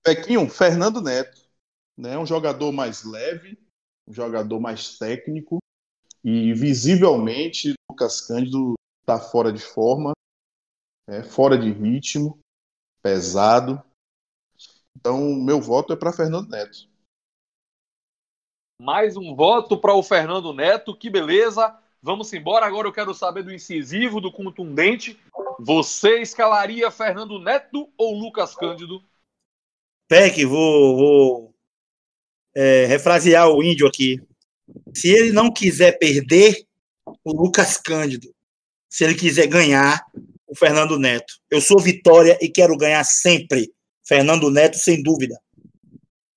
[0.04, 1.40] Pequinho, Fernando Neto.
[1.96, 3.58] Né, um jogador mais leve,
[4.08, 5.58] um jogador mais técnico.
[6.24, 10.12] E visivelmente, Lucas Cândido está fora de forma
[11.10, 12.38] é, fora de ritmo,
[13.02, 13.82] pesado.
[14.96, 16.88] Então, meu voto é para Fernando Neto.
[18.80, 21.76] Mais um voto para o Fernando Neto, que beleza.
[22.00, 22.64] Vamos embora.
[22.64, 25.20] Agora eu quero saber do incisivo, do contundente.
[25.58, 29.02] Você escalaria Fernando Neto ou Lucas Cândido?
[30.08, 31.54] Peck, vou, vou
[32.54, 34.16] é, refrasear o índio aqui.
[34.94, 36.64] Se ele não quiser perder,
[37.24, 38.32] o Lucas Cândido.
[38.88, 40.04] Se ele quiser ganhar,
[40.50, 41.32] o Fernando Neto.
[41.48, 43.72] Eu sou Vitória e quero ganhar sempre.
[44.04, 45.40] Fernando Neto, sem dúvida.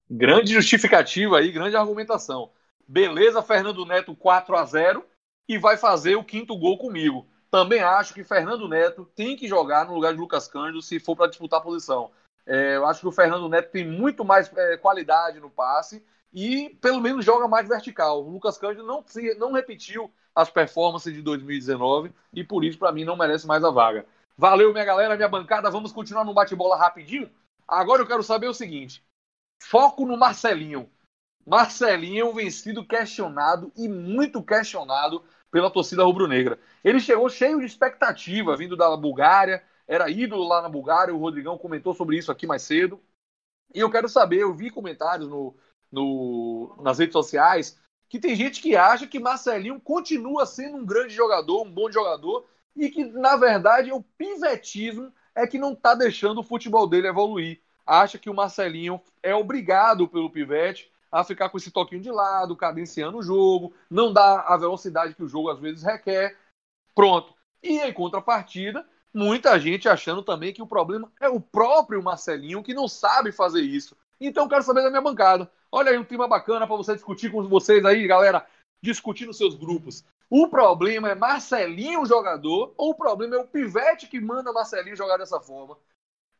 [0.07, 2.51] Grande justificativa aí, grande argumentação.
[2.87, 5.03] Beleza, Fernando Neto 4 a 0
[5.49, 7.27] e vai fazer o quinto gol comigo.
[7.49, 11.15] Também acho que Fernando Neto tem que jogar no lugar de Lucas Cândido se for
[11.15, 12.11] para disputar a posição.
[12.45, 16.77] É, eu acho que o Fernando Neto tem muito mais é, qualidade no passe e
[16.81, 18.23] pelo menos joga mais vertical.
[18.23, 19.03] O Lucas Cândido não,
[19.39, 23.69] não repetiu as performances de 2019 e por isso, para mim, não merece mais a
[23.69, 24.05] vaga.
[24.37, 25.69] Valeu, minha galera, minha bancada.
[25.69, 27.29] Vamos continuar no bate-bola rapidinho?
[27.67, 29.03] Agora eu quero saber o seguinte:
[29.61, 30.89] foco no Marcelinho.
[31.45, 36.59] Marcelinho vem sido questionado e muito questionado pela torcida rubro-negra.
[36.83, 41.57] Ele chegou cheio de expectativa, vindo da Bulgária, era ídolo lá na Bulgária, o Rodrigão
[41.57, 42.99] comentou sobre isso aqui mais cedo.
[43.73, 45.55] E eu quero saber, eu vi comentários no,
[45.91, 47.77] no, nas redes sociais
[48.13, 52.45] que tem gente que acha que Marcelinho continua sendo um grande jogador, um bom jogador,
[52.75, 57.59] e que, na verdade, o pivetismo é que não está deixando o futebol dele evoluir.
[57.83, 62.55] Acha que o Marcelinho é obrigado pelo pivete a ficar com esse toquinho de lado,
[62.55, 66.37] cadenciando o jogo, não dá a velocidade que o jogo às vezes requer.
[66.93, 67.33] Pronto.
[67.63, 72.75] E em contrapartida, muita gente achando também que o problema é o próprio Marcelinho que
[72.75, 73.97] não sabe fazer isso.
[74.21, 75.49] Então quero saber da minha bancada.
[75.75, 78.45] Olha aí um tema bacana para você discutir com vocês aí, galera.
[78.79, 80.05] Discutir nos seus grupos.
[80.29, 85.17] O problema é Marcelinho jogador ou o problema é o pivete que manda Marcelinho jogar
[85.17, 85.75] dessa forma?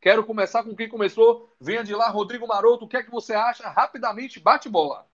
[0.00, 1.52] Quero começar com quem começou.
[1.60, 2.84] Venha de lá, Rodrigo Maroto.
[2.84, 3.68] O que é que você acha?
[3.68, 5.04] Rapidamente, bate bola.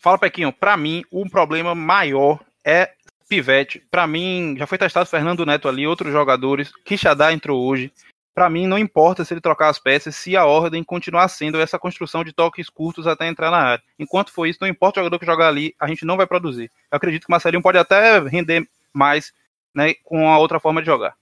[0.00, 0.52] Fala, Pequinho.
[0.52, 2.92] Para mim, o problema maior é
[3.28, 3.78] pivete.
[3.92, 6.72] Para mim, já foi testado Fernando Neto ali, outros jogadores.
[6.84, 7.92] Quixadá entrou hoje.
[8.38, 11.76] Para mim, não importa se ele trocar as peças, se a ordem continuar sendo essa
[11.76, 13.84] construção de toques curtos até entrar na área.
[13.98, 16.70] Enquanto for isso, não importa o jogador que jogar ali, a gente não vai produzir.
[16.88, 19.32] Eu acredito que o Marcelinho pode até render mais
[19.74, 21.16] né, com a outra forma de jogar.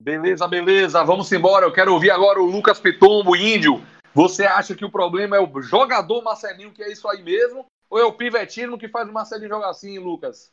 [0.00, 1.04] Beleza, beleza.
[1.04, 1.64] Vamos embora.
[1.64, 3.80] Eu quero ouvir agora o Lucas Pitombo, índio.
[4.12, 7.66] Você acha que o problema é o jogador Marcelinho, que é isso aí mesmo?
[7.88, 10.50] Ou é o pivetismo que faz o Marcelinho jogar assim, Lucas?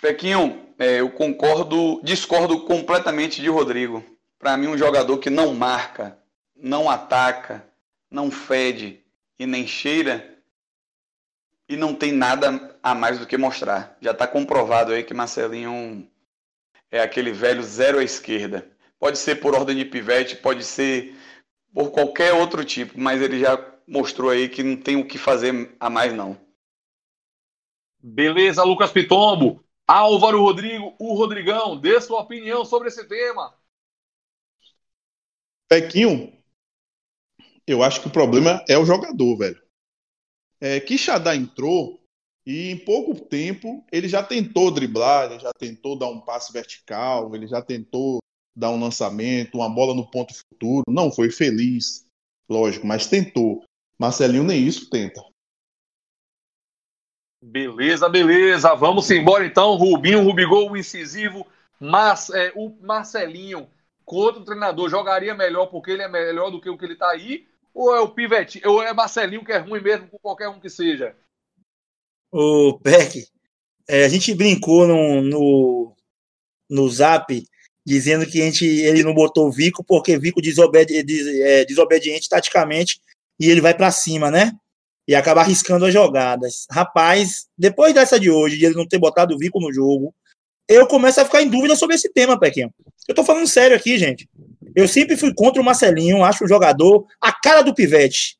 [0.00, 4.04] Pequinho, é, eu concordo, discordo completamente de Rodrigo.
[4.38, 6.18] Para mim, um jogador que não marca,
[6.54, 7.66] não ataca,
[8.10, 9.02] não fede
[9.38, 10.36] e nem cheira
[11.68, 13.96] e não tem nada a mais do que mostrar.
[14.00, 16.08] Já está comprovado aí que Marcelinho
[16.90, 18.70] é aquele velho zero à esquerda.
[18.98, 21.14] Pode ser por ordem de pivete, pode ser
[21.74, 25.76] por qualquer outro tipo, mas ele já mostrou aí que não tem o que fazer
[25.78, 26.38] a mais não.
[28.02, 29.65] Beleza, Lucas Pitombo.
[29.86, 33.54] Álvaro Rodrigo, o Rodrigão, dê sua opinião sobre esse tema.
[35.68, 36.32] Pequinho,
[37.66, 39.62] eu acho que o problema é o jogador, velho.
[40.60, 42.00] É, Quixadá entrou
[42.46, 47.34] e em pouco tempo ele já tentou driblar, ele já tentou dar um passe vertical,
[47.34, 48.18] ele já tentou
[48.56, 50.84] dar um lançamento, uma bola no ponto futuro.
[50.88, 52.06] Não foi feliz,
[52.48, 53.64] lógico, mas tentou.
[53.98, 55.20] Marcelinho nem isso tenta.
[57.42, 58.74] Beleza, beleza.
[58.74, 59.74] Vamos embora então.
[59.74, 61.46] Rubinho, Rubigol, o incisivo.
[61.78, 63.68] Mas, é, o Marcelinho,
[64.04, 67.10] com outro treinador, jogaria melhor porque ele é melhor do que o que ele está
[67.10, 67.46] aí?
[67.74, 70.70] Ou é o Pivete, ou é Marcelinho que é ruim mesmo com qualquer um que
[70.70, 71.14] seja?
[72.32, 73.26] O Peck,
[73.88, 75.96] é, a gente brincou no, no,
[76.68, 77.46] no zap
[77.86, 83.00] dizendo que a gente, ele não botou Vico porque Vico desobedi, des, é, desobediente taticamente
[83.38, 84.52] e ele vai para cima, né?
[85.06, 86.66] E acabar arriscando as jogadas.
[86.70, 90.14] Rapaz, depois dessa de hoje, de ele não ter botado o Vico no jogo,
[90.68, 92.72] eu começo a ficar em dúvida sobre esse tema, Pequinho.
[93.06, 94.28] Eu tô falando sério aqui, gente.
[94.74, 98.36] Eu sempre fui contra o Marcelinho, acho o jogador a cara do pivete,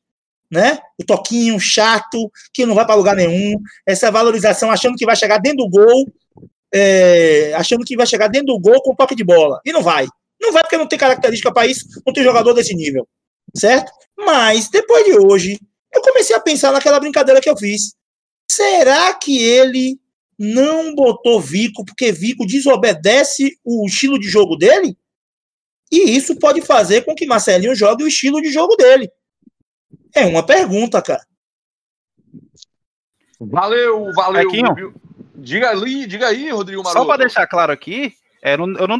[0.51, 0.77] né?
[0.99, 5.37] O toquinho chato, que não vai para lugar nenhum, essa valorização achando que vai chegar
[5.37, 6.05] dentro do gol,
[6.73, 9.61] é, achando que vai chegar dentro do gol com toque de bola.
[9.65, 10.05] E não vai.
[10.39, 13.07] Não vai porque não tem característica para isso, não tem jogador desse nível,
[13.55, 13.91] certo?
[14.17, 15.59] Mas depois de hoje,
[15.97, 17.95] eu comecei a pensar naquela brincadeira que eu fiz.
[18.49, 19.99] Será que ele
[20.37, 24.97] não botou Vico porque Vico desobedece o estilo de jogo dele?
[25.91, 29.09] E isso pode fazer com que Marcelinho jogue o estilo de jogo dele.
[30.13, 31.25] É uma pergunta, cara.
[33.39, 34.93] Valeu, valeu.
[35.35, 37.01] Diga ali, diga aí, Rodrigo Maroto.
[37.01, 38.99] Só para deixar claro aqui, é, eu não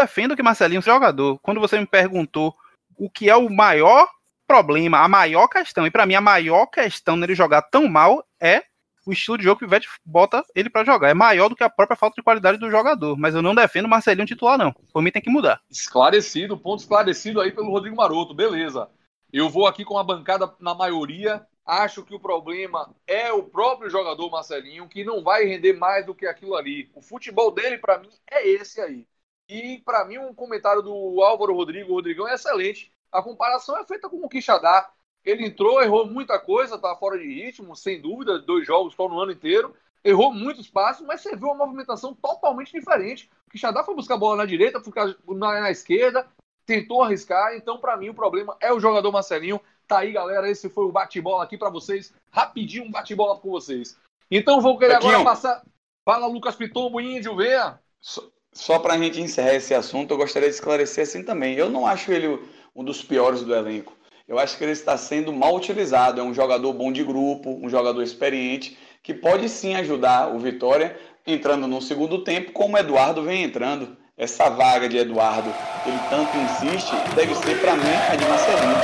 [0.00, 1.38] defendo que Marcelinho seja jogador.
[1.40, 2.54] Quando você me perguntou
[2.96, 4.08] o que é o maior
[4.52, 8.62] problema, a maior questão, e para mim a maior questão nele jogar tão mal é
[9.06, 11.08] o estilo de jogo que o Ivete bota ele para jogar.
[11.08, 13.16] É maior do que a própria falta de qualidade do jogador.
[13.18, 14.72] Mas eu não defendo o Marcelinho titular, não.
[14.92, 15.60] Por mim tem que mudar.
[15.70, 18.34] Esclarecido, ponto esclarecido aí pelo Rodrigo Maroto.
[18.34, 18.88] Beleza.
[19.32, 21.44] Eu vou aqui com a bancada na maioria.
[21.64, 26.14] Acho que o problema é o próprio jogador Marcelinho, que não vai render mais do
[26.14, 26.90] que aquilo ali.
[26.94, 29.06] O futebol dele, para mim, é esse aí.
[29.48, 32.91] E para mim, um comentário do Álvaro Rodrigo, Rodrigão, é excelente.
[33.12, 34.90] A comparação é feita com o Quixadá.
[35.24, 39.20] Ele entrou, errou muita coisa, tá fora de ritmo, sem dúvida, dois jogos só no
[39.20, 39.74] ano inteiro.
[40.02, 43.30] Errou muitos passos, mas você viu uma movimentação totalmente diferente.
[43.46, 44.92] O Quixadá foi buscar a bola na direita, foi
[45.36, 46.26] na, na esquerda,
[46.66, 47.54] tentou arriscar.
[47.54, 49.60] Então, para mim, o problema é o jogador Marcelinho.
[49.86, 50.50] Tá aí, galera.
[50.50, 52.12] Esse foi o bate-bola aqui para vocês.
[52.30, 53.96] Rapidinho, um bate-bola com vocês.
[54.30, 55.12] Então vou querer Pequinho.
[55.12, 55.62] agora passar.
[56.04, 57.78] Fala, Lucas Pitombo, índio, venha.
[58.00, 61.54] Só, só para a gente encerrar esse assunto, eu gostaria de esclarecer assim também.
[61.54, 62.40] Eu não acho ele
[62.74, 63.96] um dos piores do elenco.
[64.26, 66.20] Eu acho que ele está sendo mal utilizado.
[66.20, 70.96] É um jogador bom de grupo, um jogador experiente, que pode sim ajudar o Vitória
[71.26, 73.96] entrando no segundo tempo, como o Eduardo vem entrando.
[74.16, 75.52] Essa vaga de Eduardo,
[75.86, 78.76] ele tanto insiste, deve ser para mim a de Marcelinho.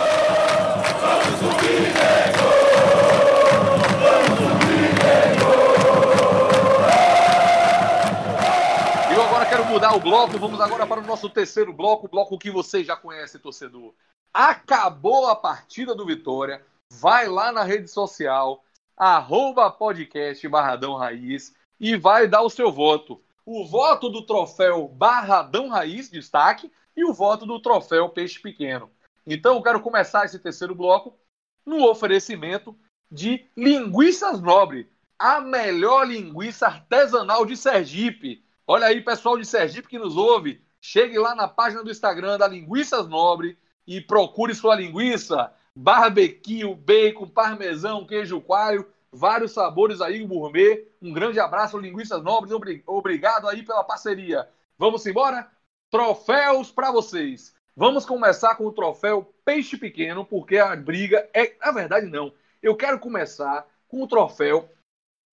[9.78, 10.36] Mudar o bloco.
[10.38, 13.94] Vamos agora para o nosso terceiro bloco, o bloco que você já conhece, torcedor.
[14.34, 16.66] Acabou a partida do Vitória.
[16.90, 18.64] Vai lá na rede social,
[18.96, 23.22] arroba podcast Barradão Raiz e vai dar o seu voto.
[23.46, 28.90] O voto do troféu Barradão Raiz, destaque, e o voto do troféu Peixe Pequeno.
[29.24, 31.16] Então eu quero começar esse terceiro bloco
[31.64, 32.76] no oferecimento
[33.08, 38.44] de Linguiças Nobre, a melhor linguiça artesanal de Sergipe.
[38.70, 42.46] Olha aí, pessoal de Sergipe que nos ouve, chegue lá na página do Instagram da
[42.46, 43.56] Linguiças Nobre
[43.86, 50.86] e procure sua linguiça, barbecue, bacon, parmesão, queijo coalho, vários sabores aí, gourmet.
[51.00, 54.46] Um grande abraço, Linguiças Nobres, obri- obrigado aí pela parceria.
[54.76, 55.50] Vamos embora?
[55.90, 57.54] Troféus para vocês.
[57.74, 61.54] Vamos começar com o troféu Peixe Pequeno, porque a briga é.
[61.58, 62.34] Na verdade, não.
[62.62, 64.68] Eu quero começar com o troféu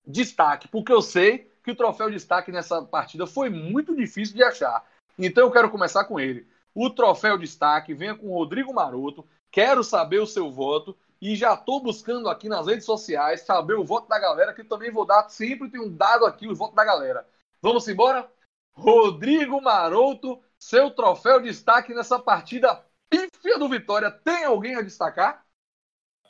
[0.08, 4.86] Destaque, porque eu sei que o troféu Destaque nessa partida foi muito difícil de achar.
[5.18, 6.48] Então eu quero começar com ele.
[6.76, 9.28] O troféu Destaque venha com o Rodrigo Maroto.
[9.50, 10.96] Quero saber o seu voto.
[11.20, 14.92] E já estou buscando aqui nas redes sociais saber o voto da galera, que também
[14.92, 15.28] vou dar.
[15.28, 17.28] Sempre tem um dado aqui, o voto da galera.
[17.60, 18.30] Vamos embora?
[18.72, 24.12] Rodrigo Maroto, seu troféu destaque nessa partida pífia do Vitória.
[24.12, 25.44] Tem alguém a destacar?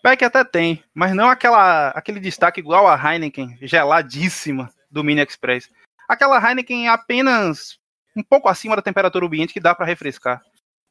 [0.02, 5.70] Peck até tem, mas não aquela, aquele destaque igual a Heineken, geladíssima do Mini Express.
[6.08, 7.80] Aquela Heineken apenas
[8.16, 10.42] um pouco acima da temperatura ambiente que dá para refrescar.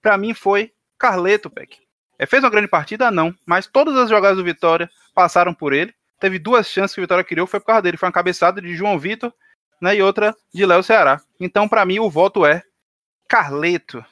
[0.02, 1.78] Para mim foi Carleto, Peck.
[2.18, 3.10] É, fez uma grande partida?
[3.10, 5.94] Não, mas todas as jogadas do Vitória passaram por ele.
[6.20, 7.96] Teve duas chances que o Vitória criou, foi por causa dele.
[7.96, 9.32] Foi uma cabeçada de João Vitor
[9.80, 11.20] né, e outra de Léo Ceará.
[11.40, 12.62] Então, para mim, o voto é
[13.28, 14.04] Carleto.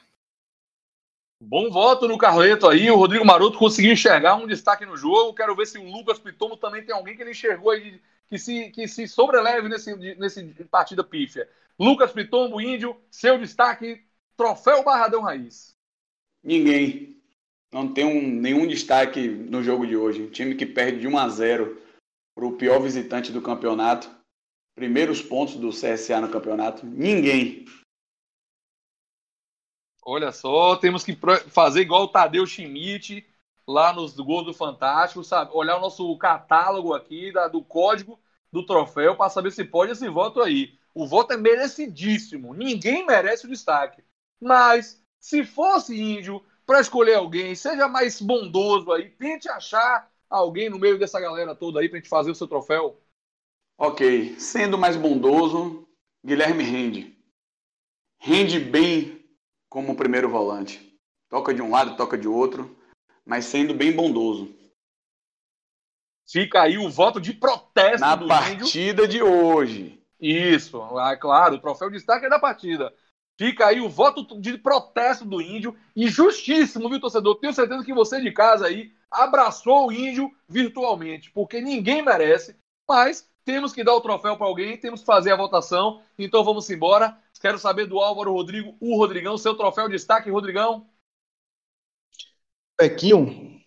[1.39, 2.89] Bom voto no Carleto aí.
[2.89, 5.33] O Rodrigo Maroto conseguiu enxergar um destaque no jogo.
[5.33, 8.01] Quero ver se o Lucas Pitomo também tem alguém que ele enxergou aí
[8.33, 11.47] que se, que se sobreleve nesse, nesse partida pífia.
[11.79, 14.03] Lucas Pitombo, Índio, seu destaque,
[14.35, 15.75] troféu Barradão Raiz.
[16.43, 17.21] Ninguém.
[17.71, 20.23] Não tem um, nenhum destaque no jogo de hoje.
[20.23, 21.79] Um time que perde de 1 a 0
[22.33, 24.09] para o pior visitante do campeonato.
[24.75, 26.83] Primeiros pontos do CSA no campeonato.
[26.87, 27.65] Ninguém.
[30.03, 31.15] Olha só, temos que
[31.49, 33.23] fazer igual o Tadeu Schmidt
[33.67, 35.51] lá nos gols do Fantástico, sabe?
[35.53, 38.19] Olhar o nosso catálogo aqui da- do código
[38.53, 40.77] do troféu para saber se pode esse voto aí.
[40.93, 42.53] O voto é merecidíssimo.
[42.53, 44.03] Ninguém merece o destaque.
[44.39, 50.77] Mas se fosse índio para escolher alguém, seja mais bondoso aí, tente achar alguém no
[50.77, 53.01] meio dessa galera toda aí pra gente fazer o seu troféu.
[53.75, 54.39] Ok.
[54.39, 55.87] Sendo mais bondoso,
[56.23, 57.17] Guilherme rende.
[58.19, 59.25] Rende bem
[59.67, 60.95] como primeiro volante.
[61.27, 62.77] Toca de um lado, toca de outro,
[63.25, 64.53] mas sendo bem bondoso.
[66.33, 68.27] Fica aí o voto de protesto Na do índio.
[68.27, 70.01] partida de hoje.
[70.19, 72.91] Isso, ah, claro, o troféu de destaque é da partida.
[73.37, 77.35] Fica aí o voto de protesto do índio e justíssimo, viu, torcedor?
[77.35, 82.55] Tenho certeza que você de casa aí abraçou o índio virtualmente, porque ninguém merece,
[82.89, 86.67] mas temos que dar o troféu para alguém, temos que fazer a votação, então vamos
[86.67, 87.15] embora.
[87.39, 90.89] Quero saber do Álvaro Rodrigo, o Rodrigão, seu troféu de destaque, Rodrigão.
[92.75, 93.62] Pequinho,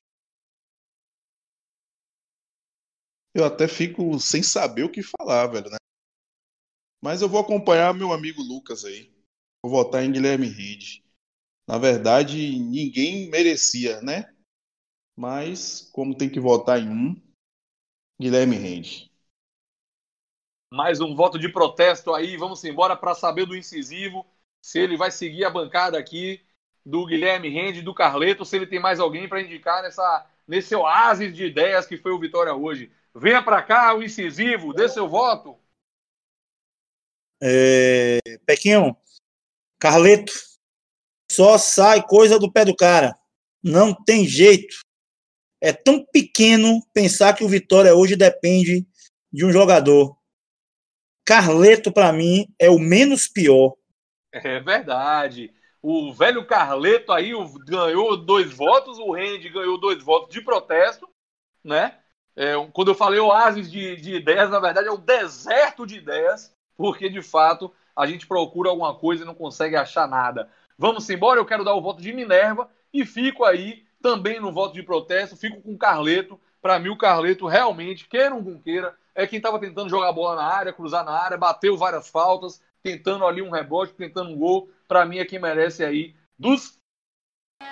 [3.39, 5.77] eu até fico sem saber o que falar, velho, né?
[7.03, 9.13] Mas eu vou acompanhar meu amigo Lucas aí.
[9.63, 11.05] Vou votar em Guilherme Rede.
[11.69, 14.33] Na verdade, ninguém merecia, né?
[15.17, 17.27] Mas, como tem que votar em um,
[18.19, 19.11] Guilherme Rede.
[20.73, 22.37] Mais um voto de protesto aí.
[22.37, 24.27] Vamos embora para saber do incisivo.
[24.63, 26.41] Se ele vai seguir a bancada aqui
[26.85, 31.35] do Guilherme Rende, do Carleto, se ele tem mais alguém para indicar nessa, nesse oásis
[31.35, 32.91] de ideias que foi o Vitória hoje.
[33.19, 35.59] Venha para cá, o incisivo, dê seu voto.
[37.43, 38.95] É, Pequinho,
[39.81, 40.33] Carleto,
[41.31, 43.19] só sai coisa do pé do cara.
[43.63, 44.77] Não tem jeito.
[45.63, 48.87] É tão pequeno pensar que o Vitória hoje depende
[49.33, 50.15] de um jogador.
[51.25, 53.77] Carleto, para mim, é o menos pior.
[54.31, 55.55] É verdade.
[55.81, 57.33] O velho Carleto aí
[57.67, 61.09] ganhou dois votos, o Rende ganhou dois votos de protesto,
[61.65, 61.99] né?
[62.37, 65.97] É, um- quando eu falei oásis de, de ideias, na verdade é um deserto de
[65.97, 70.51] ideias, porque de fato a gente procura alguma coisa e não consegue achar nada.
[70.79, 74.75] Vamos embora, eu quero dar o voto de Minerva e fico aí também no voto
[74.75, 76.39] de protesto, fico com o Carleto.
[76.61, 78.61] Para mim, o Carleto realmente, queira ou não
[79.15, 83.27] é quem estava tentando jogar bola na área, cruzar na área, bateu várias faltas, tentando
[83.27, 84.69] ali um rebote, tentando um gol.
[84.87, 86.79] Para mim, é quem merece aí dos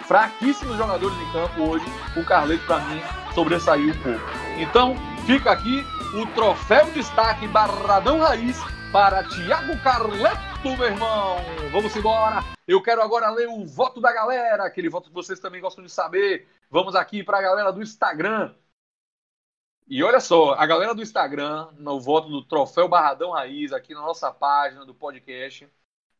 [0.06, 1.84] fraquíssimos jogadores em campo hoje,
[2.16, 3.00] o Carleto, para mim,
[3.34, 4.43] sobressaiu um pouco.
[4.56, 4.94] Então,
[5.26, 5.84] fica aqui
[6.14, 8.56] o troféu destaque Barradão Raiz
[8.92, 11.36] para Thiago Carleto, meu irmão.
[11.72, 12.44] Vamos embora.
[12.66, 15.90] Eu quero agora ler o voto da galera, aquele voto que vocês também gostam de
[15.90, 16.46] saber.
[16.70, 18.54] Vamos aqui para a galera do Instagram.
[19.88, 24.02] E olha só, a galera do Instagram, no voto do Troféu Barradão Raiz, aqui na
[24.02, 25.68] nossa página do podcast,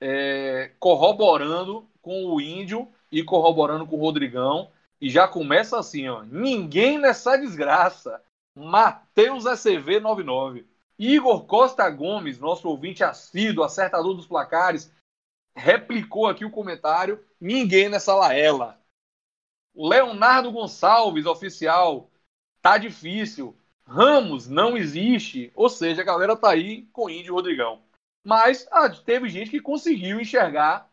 [0.00, 4.70] é, corroborando com o Índio e corroborando com o Rodrigão.
[5.04, 6.22] E já começa assim, ó.
[6.22, 8.24] Ninguém nessa desgraça.
[8.56, 10.66] Matheus SV 99.
[10.98, 14.90] Igor Costa Gomes, nosso ouvinte assíduo, acertador dos placares,
[15.54, 17.22] replicou aqui o comentário.
[17.38, 18.80] Ninguém nessa laela.
[19.76, 22.10] Leonardo Gonçalves, oficial.
[22.62, 23.54] Tá difícil.
[23.86, 25.52] Ramos não existe.
[25.54, 27.82] Ou seja, a galera tá aí com Índio Rodrigão.
[28.24, 30.90] Mas ah, teve gente que conseguiu enxergar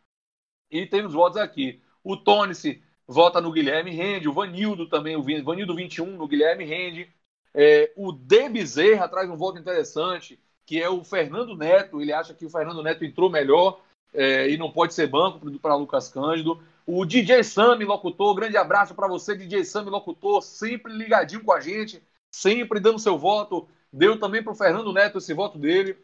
[0.70, 1.82] e tem os votos aqui.
[2.04, 7.10] O Tonice vota no Guilherme Rende, o Vanildo também, o Vanildo 21 no Guilherme Rende.
[7.54, 12.02] É, o De Bezerra traz um voto interessante, que é o Fernando Neto.
[12.02, 13.82] Ele acha que o Fernando Neto entrou melhor
[14.14, 16.64] é, e não pode ser banco para Lucas Cândido.
[16.88, 21.60] O DJ Sami, locutor, grande abraço para você, DJ Sami, locutor, sempre ligadinho com a
[21.60, 22.02] gente,
[22.32, 23.68] sempre dando seu voto.
[23.92, 25.98] Deu também para o Fernando Neto esse voto dele.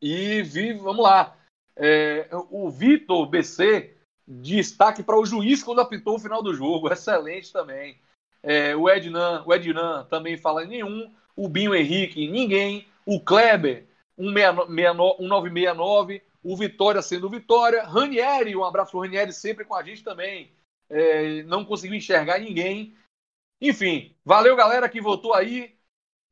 [0.00, 1.36] E vi, vamos lá.
[1.76, 3.93] É, o Vitor BC,
[4.26, 7.98] destaque para o juiz quando apitou o final do jogo, excelente também.
[8.42, 11.12] É, o Ednan, o Ednan também fala nenhum.
[11.34, 12.86] O Binho Henrique, ninguém.
[13.06, 16.22] O Kleber, 1969.
[16.42, 17.84] O Vitória sendo Vitória.
[17.84, 20.52] Ranieri, um abraço pro Ranieri sempre com a gente também.
[20.90, 22.94] É, não conseguiu enxergar ninguém.
[23.60, 25.74] Enfim, valeu galera que votou aí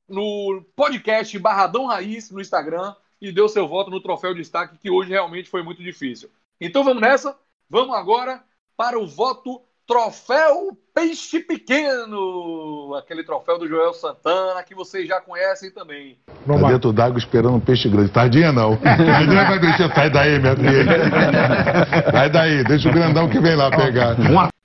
[0.06, 4.90] no podcast Barradão Raiz no Instagram e deu seu voto no troféu de destaque, que
[4.90, 6.30] hoje realmente foi muito difícil.
[6.60, 7.38] Então vamos nessa.
[7.72, 8.42] Vamos agora
[8.76, 15.70] para o voto Troféu Peixe Pequeno, aquele troféu do Joel Santana que vocês já conhecem
[15.70, 16.18] também.
[16.46, 18.10] Tá dentro d'água esperando um peixe grande.
[18.10, 18.76] Tardinha não.
[18.76, 19.94] Tardinha vai deixar.
[19.94, 22.12] Sai daí, minha filha.
[22.12, 24.16] Sai daí, deixa o grandão que vem lá pegar.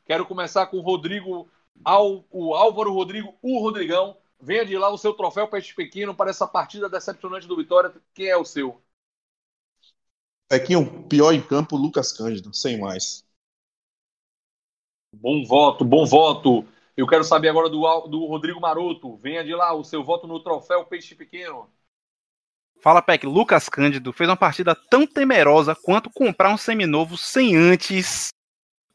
[0.05, 1.47] Quero começar com o Rodrigo,
[2.29, 4.17] o Álvaro Rodrigo, o Rodrigão.
[4.41, 7.89] Venha de lá o seu troféu Peixe Pequeno para essa partida decepcionante do Vitória.
[8.13, 8.81] Quem é o seu?
[10.49, 13.25] Pequinho, pior em campo, Lucas Cândido, sem mais.
[15.13, 16.65] Bom voto, bom voto.
[16.95, 19.17] Eu quero saber agora do, do Rodrigo Maroto.
[19.17, 21.69] Venha de lá o seu voto no troféu Peixe Pequeno.
[22.81, 23.25] Fala, Peck.
[23.25, 28.29] Lucas Cândido fez uma partida tão temerosa quanto comprar um seminovo sem antes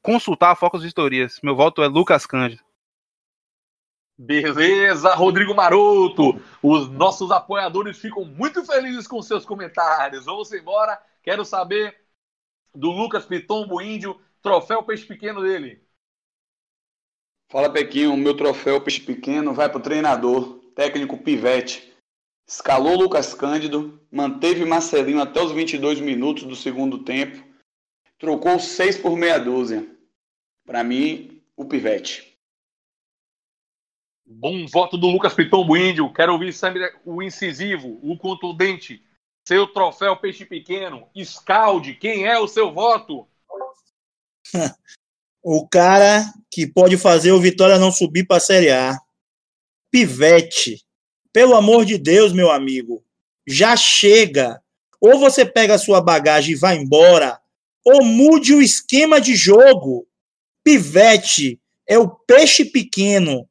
[0.01, 1.39] consultar a Focus Vistorias.
[1.43, 2.63] Meu voto é Lucas Cândido.
[4.19, 6.41] Beleza, Rodrigo Maroto.
[6.63, 10.25] Os nossos apoiadores ficam muito felizes com seus comentários.
[10.25, 11.01] Vamos embora.
[11.23, 11.97] Quero saber
[12.75, 15.83] do Lucas Pitombo Índio, troféu Peixe Pequeno dele.
[17.53, 21.93] Fala, Pequinho, meu troféu peixe pequeno vai para o treinador, técnico Pivete.
[22.49, 27.47] Escalou Lucas Cândido, manteve Marcelinho até os 22 minutos do segundo tempo,
[28.19, 29.87] trocou 6 por meia dúzia.
[30.65, 32.39] Para mim, o Pivete.
[34.25, 36.11] Bom voto do Lucas Pitombo Índio.
[36.11, 39.05] Quero ouvir sempre o incisivo, o contundente.
[39.47, 41.09] Seu troféu Peixe Pequeno.
[41.25, 43.27] Scalde, quem é o seu voto?
[45.45, 48.97] O cara que pode fazer o Vitória não subir para a Série A.
[49.91, 50.87] Pivete.
[51.33, 53.05] Pelo amor de Deus, meu amigo.
[53.45, 54.63] Já chega.
[55.01, 57.43] Ou você pega a sua bagagem e vai embora,
[57.85, 60.07] ou mude o esquema de jogo.
[60.63, 63.49] Pivete é o peixe pequeno.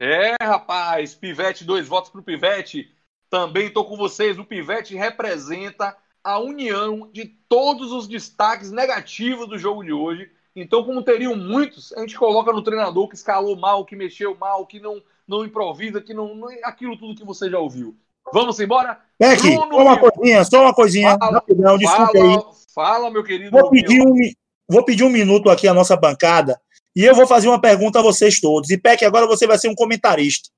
[0.00, 2.93] É, rapaz, Pivete, dois votos pro Pivete.
[3.34, 4.38] Também tô com vocês.
[4.38, 10.30] O Pivete representa a união de todos os destaques negativos do jogo de hoje.
[10.54, 14.64] Então, como teriam muitos, a gente coloca no treinador que escalou mal, que mexeu mal,
[14.64, 16.46] que não, não improvisa, que não, não.
[16.62, 17.96] aquilo tudo que você já ouviu.
[18.32, 19.00] Vamos embora?
[19.18, 21.18] Beck, Bruno só uma coisinha, só uma coisinha.
[21.18, 22.34] Fala, Rapidão, desculpa aí.
[22.34, 23.50] Fala, fala, meu querido.
[23.50, 24.28] Vou pedir, Rubinho.
[24.28, 26.56] um, vou pedir um minuto aqui à nossa bancada
[26.94, 28.70] e eu vou fazer uma pergunta a vocês todos.
[28.70, 30.53] E Peck, agora você vai ser um comentarista.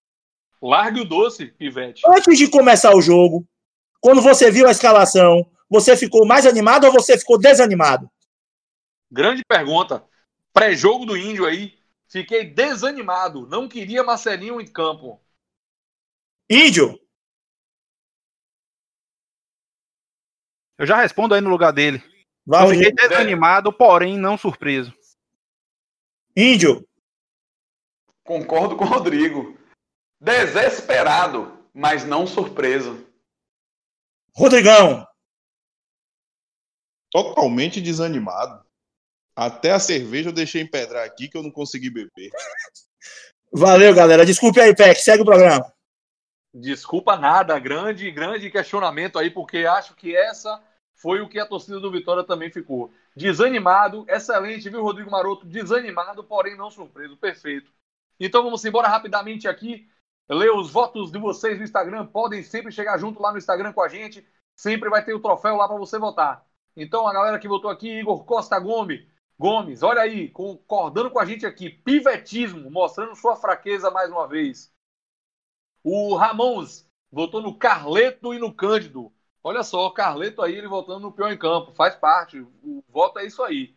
[0.61, 2.03] Largue o doce, Pivete.
[2.07, 3.47] Antes de começar o jogo,
[4.01, 8.11] quando você viu a escalação, você ficou mais animado ou você ficou desanimado?
[9.11, 10.05] Grande pergunta.
[10.53, 11.75] Pré-jogo do Índio aí.
[12.09, 13.47] Fiquei desanimado.
[13.47, 15.21] Não queria Marcelinho em campo.
[16.49, 16.99] Índio,
[20.79, 22.03] Eu já respondo aí no lugar dele.
[22.47, 24.93] Eu fiquei desanimado, porém não surpreso.
[26.37, 26.87] Índio,
[28.23, 29.57] Concordo com o Rodrigo.
[30.21, 33.07] Desesperado, mas não surpreso.
[34.35, 35.07] Rodrigão,
[37.17, 38.62] Totalmente desanimado.
[39.35, 42.31] Até a cerveja eu deixei empedrar aqui que eu não consegui beber.
[43.51, 44.27] valeu, galera.
[44.27, 45.73] Desculpe aí, Peck, segue o programa.
[46.53, 50.62] Desculpa nada, grande, grande questionamento aí, porque acho que essa
[50.95, 52.93] foi o que a torcida do Vitória também ficou.
[53.14, 55.47] Desanimado, excelente, viu, Rodrigo Maroto?
[55.47, 57.71] Desanimado, porém não surpreso, perfeito.
[58.21, 59.89] Então vamos embora rapidamente aqui,
[60.29, 62.07] ler os votos de vocês no Instagram.
[62.07, 65.57] Podem sempre chegar junto lá no Instagram com a gente, sempre vai ter o troféu
[65.57, 66.45] lá para você votar.
[66.77, 69.07] Então a galera que votou aqui, Igor Costa Gomes,
[69.39, 74.72] Gomes, olha aí, concordando com a gente aqui, pivetismo, mostrando sua fraqueza mais uma vez.
[75.85, 79.12] O Ramons votou no Carleto e no Cândido.
[79.45, 81.72] Olha só, o Carleto aí, ele votando no pior em campo.
[81.72, 82.41] Faz parte.
[82.41, 83.77] O voto é isso aí.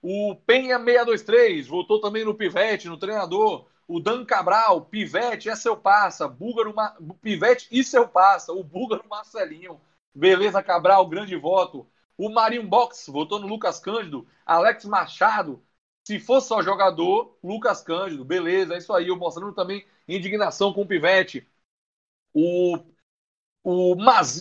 [0.00, 3.68] O Penha 623 votou também no Pivete, no treinador.
[3.92, 6.28] O Dan Cabral, Pivete é seu passa.
[6.28, 8.52] Búlgaro, Ma- Pivete e seu passa.
[8.52, 9.80] O Búlgaro Marcelinho.
[10.14, 11.86] Beleza, Cabral, grande voto.
[12.16, 14.26] O Marinho Box votou no Lucas Cândido.
[14.46, 15.62] Alex Machado.
[16.04, 18.24] Se fosse só jogador, Lucas Cândido.
[18.24, 19.08] Beleza, é isso aí.
[19.08, 21.46] Eu mostrando também indignação com o Pivete.
[22.34, 22.78] O,
[23.64, 23.96] o,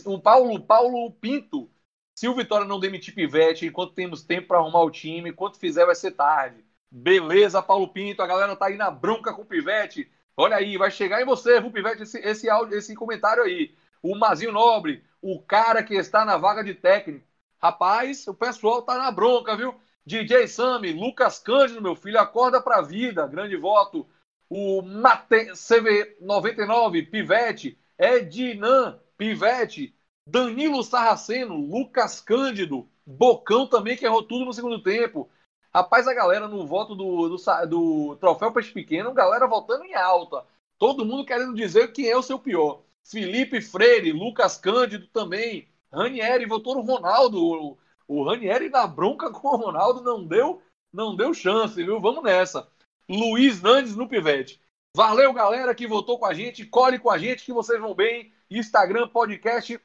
[0.06, 1.70] o Paulo, Paulo Pinto.
[2.16, 5.86] Se o Vitória não demitir Pivete, enquanto temos tempo para arrumar o time, enquanto fizer
[5.86, 6.64] vai ser tarde.
[6.92, 8.22] Beleza, Paulo Pinto.
[8.22, 10.10] A galera tá aí na bronca com o Pivete.
[10.36, 13.76] Olha aí, vai chegar em você, viu, Pivete, esse, esse, áudio, esse comentário aí.
[14.02, 17.26] O Mazinho Nobre, o cara que está na vaga de técnico.
[17.62, 19.76] Rapaz, o pessoal tá na bronca, viu?
[20.06, 23.28] DJ Sami, Lucas Cândido, meu filho, acorda pra vida.
[23.28, 24.08] Grande voto.
[24.50, 25.52] O Mate...
[25.52, 27.78] CV99, Pivete.
[27.98, 29.94] Edinan, Pivete.
[30.26, 32.90] Danilo Sarraceno, Lucas Cândido.
[33.06, 35.30] Bocão também, que errou tudo no segundo tempo.
[35.74, 40.44] Rapaz, a galera no voto do, do, do Troféu Peixe Pequeno, galera votando em alta.
[40.80, 42.82] Todo mundo querendo dizer quem é o seu pior.
[43.04, 45.68] Felipe Freire, Lucas Cândido também.
[45.92, 47.38] Ranieri votou no Ronaldo.
[47.44, 50.62] O, o Ranieri na bronca com o Ronaldo não deu,
[50.92, 52.00] não deu chance, viu?
[52.00, 52.68] Vamos nessa.
[53.08, 54.60] Luiz Nandes no Pivete.
[54.96, 56.66] Valeu, galera que votou com a gente.
[56.66, 58.34] Colhe com a gente que vocês vão bem.
[58.50, 59.80] Instagram, podcast,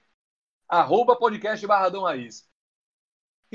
[0.68, 2.48] arroba podcast Barradão Raiz.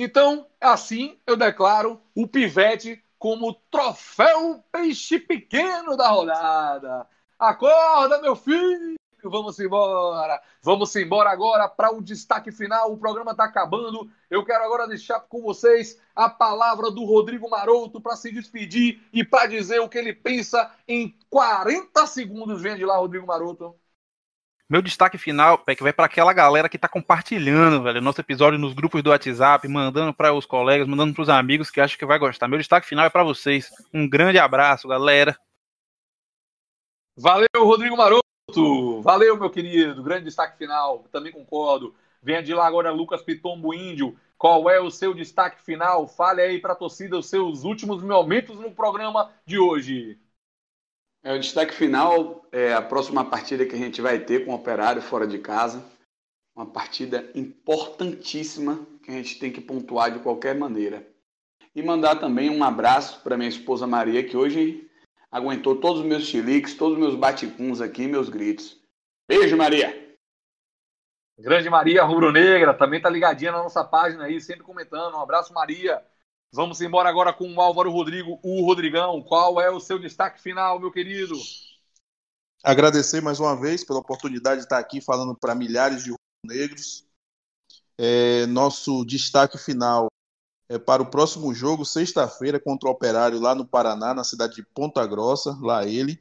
[0.02, 7.06] Então, assim eu declaro o Pivete como troféu peixe pequeno da rodada.
[7.38, 8.96] Acorda, meu filho!
[9.22, 10.42] Vamos embora!
[10.62, 12.94] Vamos embora agora para o destaque final.
[12.94, 14.10] O programa está acabando.
[14.30, 19.26] Eu quero agora deixar com vocês a palavra do Rodrigo Maroto para se despedir e
[19.26, 22.62] para dizer o que ele pensa em 40 segundos.
[22.62, 23.76] Vem de lá, Rodrigo Maroto.
[24.72, 28.72] Meu destaque final, Peck, vai para aquela galera que tá compartilhando, velho, nosso episódio nos
[28.72, 32.20] grupos do WhatsApp, mandando para os colegas, mandando para os amigos que acham que vai
[32.20, 32.48] gostar.
[32.48, 33.72] Meu destaque final é para vocês.
[33.92, 35.36] Um grande abraço, galera.
[37.18, 39.02] Valeu, Rodrigo Maroto.
[39.02, 40.04] Valeu, meu querido.
[40.04, 41.04] Grande destaque final.
[41.12, 41.96] Também concordo.
[42.22, 44.16] Venha de lá agora, Lucas Pitombo Índio.
[44.38, 46.08] Qual é o seu destaque final?
[46.08, 50.20] Fale aí para a torcida os seus últimos momentos no programa de hoje.
[51.22, 54.56] É, o destaque final é a próxima partida que a gente vai ter com o
[54.56, 55.84] Operário fora de casa.
[56.56, 61.06] Uma partida importantíssima que a gente tem que pontuar de qualquer maneira.
[61.76, 64.90] E mandar também um abraço para minha esposa Maria, que hoje
[65.32, 68.78] aguentou todos os meus chiliques, todos os meus baticuns aqui, meus gritos.
[69.28, 70.18] Beijo, Maria!
[71.38, 75.16] Grande Maria Rubro-Negra, também tá ligadinha na nossa página aí, sempre comentando.
[75.16, 76.04] Um abraço, Maria.
[76.52, 79.22] Vamos embora agora com o Álvaro Rodrigo, o Rodrigão.
[79.22, 81.36] Qual é o seu destaque final, meu querido?
[82.64, 86.14] Agradecer mais uma vez pela oportunidade de estar aqui falando para milhares de
[86.46, 87.06] negros.
[87.98, 90.08] É, nosso destaque final
[90.68, 94.64] é para o próximo jogo, sexta-feira, contra o Operário, lá no Paraná, na cidade de
[94.64, 96.20] Ponta Grossa, lá ele.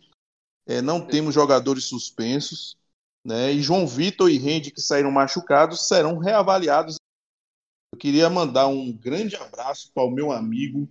[0.67, 2.77] É, não temos jogadores suspensos,
[3.25, 3.53] né?
[3.53, 6.97] E João Vitor e Rende, que saíram machucados, serão reavaliados.
[7.93, 10.89] Eu queria mandar um grande abraço para o meu amigo,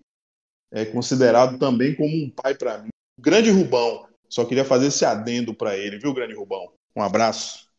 [0.72, 4.08] é, considerado também como um pai para mim, o grande Rubão.
[4.30, 6.74] Só queria fazer esse adendo para ele, viu, grande Rubão?
[6.96, 7.70] Um abraço.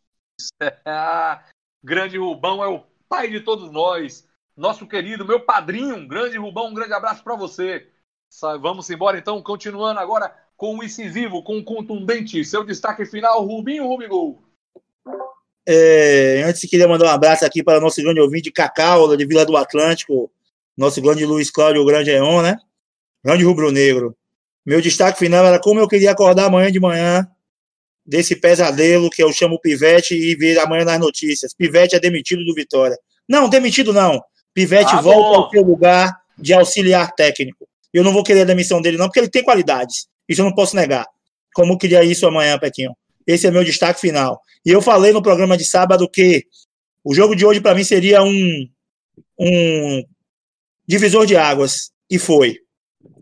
[1.85, 4.27] grande Rubão é o pai de todos nós.
[4.57, 7.91] Nosso querido, meu padrinho, grande Rubão, um grande abraço para você.
[8.61, 12.45] Vamos embora então, continuando agora com o incisivo, com o contundente.
[12.45, 14.43] Seu destaque final, Rubinho Rubigol.
[15.71, 19.45] É, antes queria mandar um abraço aqui para o nosso grande ouvinte Cacau, de Vila
[19.45, 20.31] do Atlântico,
[20.75, 22.57] nosso grande Luiz Cláudio Grande Eon, né?
[23.23, 24.17] Grande rubro-negro.
[24.65, 27.29] Meu destaque final era como eu queria acordar amanhã de manhã
[28.07, 31.53] desse pesadelo que eu chamo Pivete e ver amanhã nas notícias.
[31.53, 32.97] Pivete é demitido do Vitória.
[33.29, 34.23] Não, demitido não.
[34.55, 35.45] Pivete Ah, volta bom.
[35.45, 37.69] ao seu lugar de auxiliar técnico.
[37.93, 40.07] Eu não vou querer a demissão dele, não, porque ele tem qualidades.
[40.27, 41.07] Isso eu não posso negar.
[41.53, 42.93] Como eu queria isso amanhã, Pequinho.
[43.27, 44.41] Esse é meu destaque final.
[44.65, 46.47] E eu falei no programa de sábado que
[47.05, 48.69] o jogo de hoje, para mim, seria um,
[49.39, 50.05] um
[50.87, 51.91] divisor de águas.
[52.11, 52.59] E foi.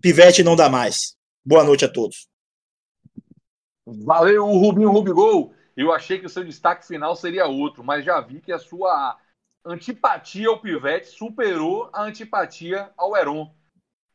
[0.00, 1.16] Pivete não dá mais.
[1.44, 2.28] Boa noite a todos.
[3.86, 5.54] Valeu, Rubinho Rubigol.
[5.76, 9.16] Eu achei que o seu destaque final seria outro, mas já vi que a sua
[9.64, 13.54] antipatia ao Pivete superou a antipatia ao Heron.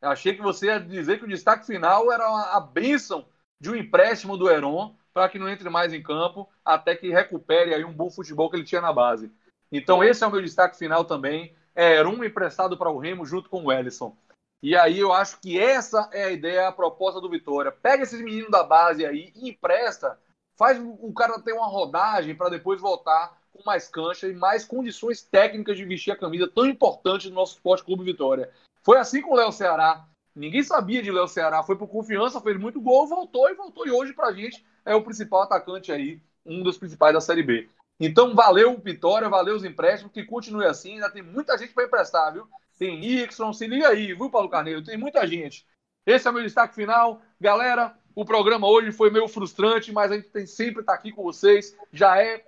[0.01, 3.27] Eu achei que você ia dizer que o destaque final era a bênção
[3.59, 7.73] de um empréstimo do Heron para que não entre mais em campo, até que recupere
[7.73, 9.31] aí um bom futebol que ele tinha na base.
[9.71, 11.55] Então esse é o meu destaque final também.
[11.73, 14.15] É Heron emprestado para o Remo junto com o Ellison.
[14.61, 17.71] E aí eu acho que essa é a ideia, a proposta do Vitória.
[17.71, 20.19] Pega esses meninos da base aí e empresta,
[20.57, 25.23] faz o cara ter uma rodagem para depois voltar com mais cancha e mais condições
[25.23, 28.51] técnicas de vestir a camisa tão importante do nosso Esporte Clube Vitória.
[28.83, 30.05] Foi assim com o Léo Ceará.
[30.35, 33.85] Ninguém sabia de Léo Ceará, foi por confiança, fez muito gol, voltou e voltou.
[33.85, 37.69] E hoje, pra gente, é o principal atacante aí, um dos principais da Série B.
[37.99, 40.93] Então, valeu Vitória, valeu os empréstimos, que continue assim.
[40.93, 42.47] Ainda tem muita gente para emprestar, viu?
[42.79, 44.83] Tem Nixon, se liga aí, viu, Paulo Carneiro?
[44.83, 45.67] Tem muita gente.
[46.05, 47.21] Esse é o meu destaque final.
[47.39, 51.21] Galera, o programa hoje foi meio frustrante, mas a gente tem sempre estar aqui com
[51.21, 51.77] vocês.
[51.91, 52.43] Já é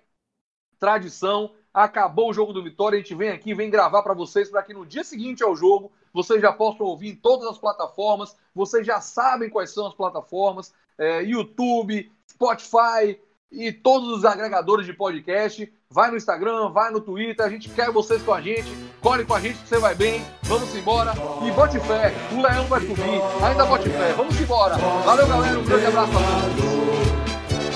[0.80, 1.54] tradição.
[1.72, 4.74] Acabou o jogo do Vitória, a gente vem aqui, vem gravar para vocês, para que
[4.74, 8.36] no dia seguinte ao jogo vocês já possam ouvir em todas as plataformas.
[8.54, 13.20] Vocês já sabem quais são as plataformas: é, YouTube, Spotify
[13.52, 15.72] e todos os agregadores de podcast.
[15.90, 17.46] Vai no Instagram, vai no Twitter.
[17.46, 18.68] A gente quer vocês com a gente.
[19.00, 20.26] Colhe com a gente que você vai bem.
[20.44, 21.14] Vamos embora.
[21.46, 22.12] E bote fé.
[22.32, 23.22] O leão vai subir.
[23.44, 24.14] Ainda bote fé.
[24.14, 24.76] Vamos embora.
[24.76, 25.60] Valeu, galera.
[25.60, 26.83] Um grande abraço a todos.